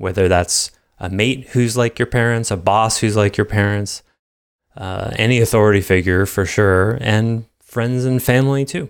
Whether 0.00 0.28
that's 0.28 0.70
a 0.98 1.10
mate 1.10 1.48
who's 1.48 1.76
like 1.76 1.98
your 1.98 2.06
parents, 2.06 2.50
a 2.50 2.56
boss 2.56 2.98
who's 2.98 3.16
like 3.16 3.36
your 3.36 3.44
parents, 3.44 4.02
uh, 4.74 5.10
any 5.16 5.40
authority 5.40 5.82
figure 5.82 6.24
for 6.24 6.46
sure, 6.46 6.96
and 7.02 7.44
friends 7.60 8.06
and 8.06 8.22
family 8.22 8.64
too. 8.64 8.88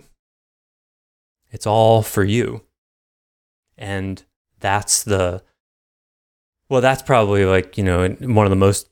It's 1.51 1.67
all 1.67 2.01
for 2.01 2.23
you. 2.23 2.61
And 3.77 4.23
that's 4.61 5.03
the, 5.03 5.43
well, 6.69 6.79
that's 6.79 7.01
probably 7.01 7.43
like, 7.43 7.77
you 7.77 7.83
know, 7.83 8.07
one 8.07 8.45
of 8.45 8.51
the 8.51 8.55
most 8.55 8.87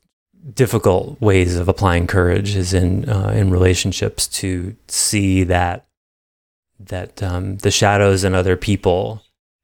difficult 0.52 1.18
ways 1.22 1.56
of 1.56 1.68
applying 1.68 2.06
courage 2.06 2.54
is 2.54 2.74
in, 2.74 3.08
uh, 3.08 3.32
in 3.34 3.50
relationships 3.50 4.26
to 4.26 4.76
see 4.88 5.42
that, 5.44 5.86
that 6.78 7.22
um, 7.22 7.56
the 7.58 7.70
shadows 7.70 8.24
in 8.24 8.34
other 8.34 8.58
people, 8.58 9.22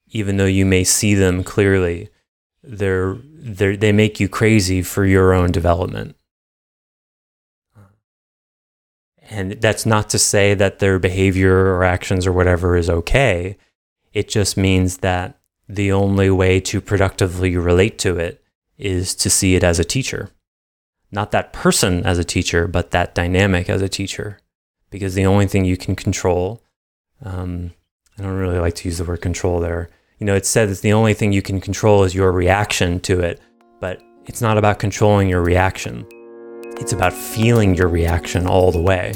even 0.09 0.39
though 0.39 0.47
you 0.47 0.65
may 0.65 0.85
see 0.85 1.15
them 1.15 1.45
clearly, 1.45 2.09
they're, 2.67 3.17
they're, 3.23 3.77
they 3.77 3.93
make 3.93 4.21
you 4.21 4.29
crazy 4.29 4.83
for 4.83 5.05
your 5.05 5.33
own 5.33 5.53
development. 5.53 6.17
And 9.29 9.53
that's 9.53 9.87
not 9.87 10.09
to 10.11 10.19
say 10.19 10.55
that 10.55 10.79
their 10.79 10.99
behavior 10.99 11.75
or 11.75 11.85
actions 11.85 12.27
or 12.27 12.33
whatever 12.33 12.77
is 12.77 12.89
okay. 12.89 13.57
It 14.13 14.29
just 14.29 14.57
means 14.57 14.99
that 14.99 15.39
the 15.69 15.91
only 15.91 16.31
way 16.31 16.61
to 16.61 16.81
productively 16.81 17.57
relate 17.57 17.99
to 18.01 18.19
it 18.19 18.43
is 18.79 19.15
to 19.17 19.31
see 19.31 19.57
it 19.57 19.65
as 19.65 19.79
a 19.79 19.85
teacher. 19.85 20.31
Not 21.11 21.33
that 21.33 21.53
person 21.53 22.05
as 22.05 22.19
a 22.19 22.25
teacher, 22.25 22.69
but 22.69 22.93
that 22.93 23.15
dynamic 23.15 23.69
as 23.69 23.83
a 23.83 23.89
teacher. 23.89 24.39
Because 24.91 25.15
the 25.15 25.27
only 25.27 25.47
thing 25.47 25.65
you 25.65 25.77
can 25.77 25.97
control, 25.97 26.63
um, 27.25 27.73
I 28.19 28.23
don't 28.23 28.37
really 28.37 28.59
like 28.59 28.75
to 28.77 28.89
use 28.89 28.99
the 28.99 29.05
word 29.05 29.23
control 29.23 29.61
there. 29.61 29.91
You 30.19 30.25
know, 30.25 30.35
it's 30.35 30.49
said 30.49 30.71
that 30.71 30.81
the 30.81 30.95
only 30.95 31.13
thing 31.13 31.33
you 31.33 31.43
can 31.43 31.61
control 31.61 32.03
is 32.03 32.15
your 32.15 32.33
reaction 32.33 33.01
to 33.01 33.21
it, 33.21 33.39
but 33.81 34.03
it's 34.25 34.41
not 34.41 34.57
about 34.57 34.79
controlling 34.79 35.29
your 35.29 35.43
reaction. 35.43 36.07
It's 36.79 36.95
about 36.95 37.13
feeling 37.13 37.75
your 37.75 37.89
reaction 37.89 38.47
all 38.47 38.73
the 38.73 38.81
way. 38.81 39.13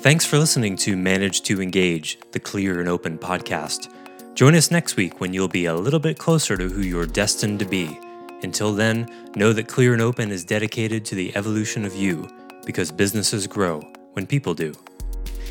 Thanks 0.00 0.26
for 0.26 0.36
listening 0.36 0.76
to 0.76 0.98
Manage 0.98 1.44
to 1.44 1.62
Engage, 1.62 2.18
the 2.32 2.38
Clear 2.38 2.78
and 2.78 2.90
Open 2.90 3.16
podcast. 3.16 3.90
Join 4.34 4.54
us 4.54 4.70
next 4.70 4.96
week 4.96 5.18
when 5.18 5.32
you'll 5.32 5.48
be 5.48 5.64
a 5.64 5.74
little 5.74 5.98
bit 5.98 6.18
closer 6.18 6.58
to 6.58 6.68
who 6.68 6.82
you're 6.82 7.06
destined 7.06 7.58
to 7.60 7.64
be. 7.64 7.98
Until 8.42 8.74
then, 8.74 9.08
know 9.34 9.54
that 9.54 9.66
Clear 9.66 9.94
and 9.94 10.02
Open 10.02 10.30
is 10.30 10.44
dedicated 10.44 11.06
to 11.06 11.14
the 11.14 11.34
evolution 11.34 11.86
of 11.86 11.96
you 11.96 12.28
because 12.66 12.92
businesses 12.92 13.46
grow 13.46 13.80
when 14.12 14.26
people 14.26 14.52
do. 14.52 14.74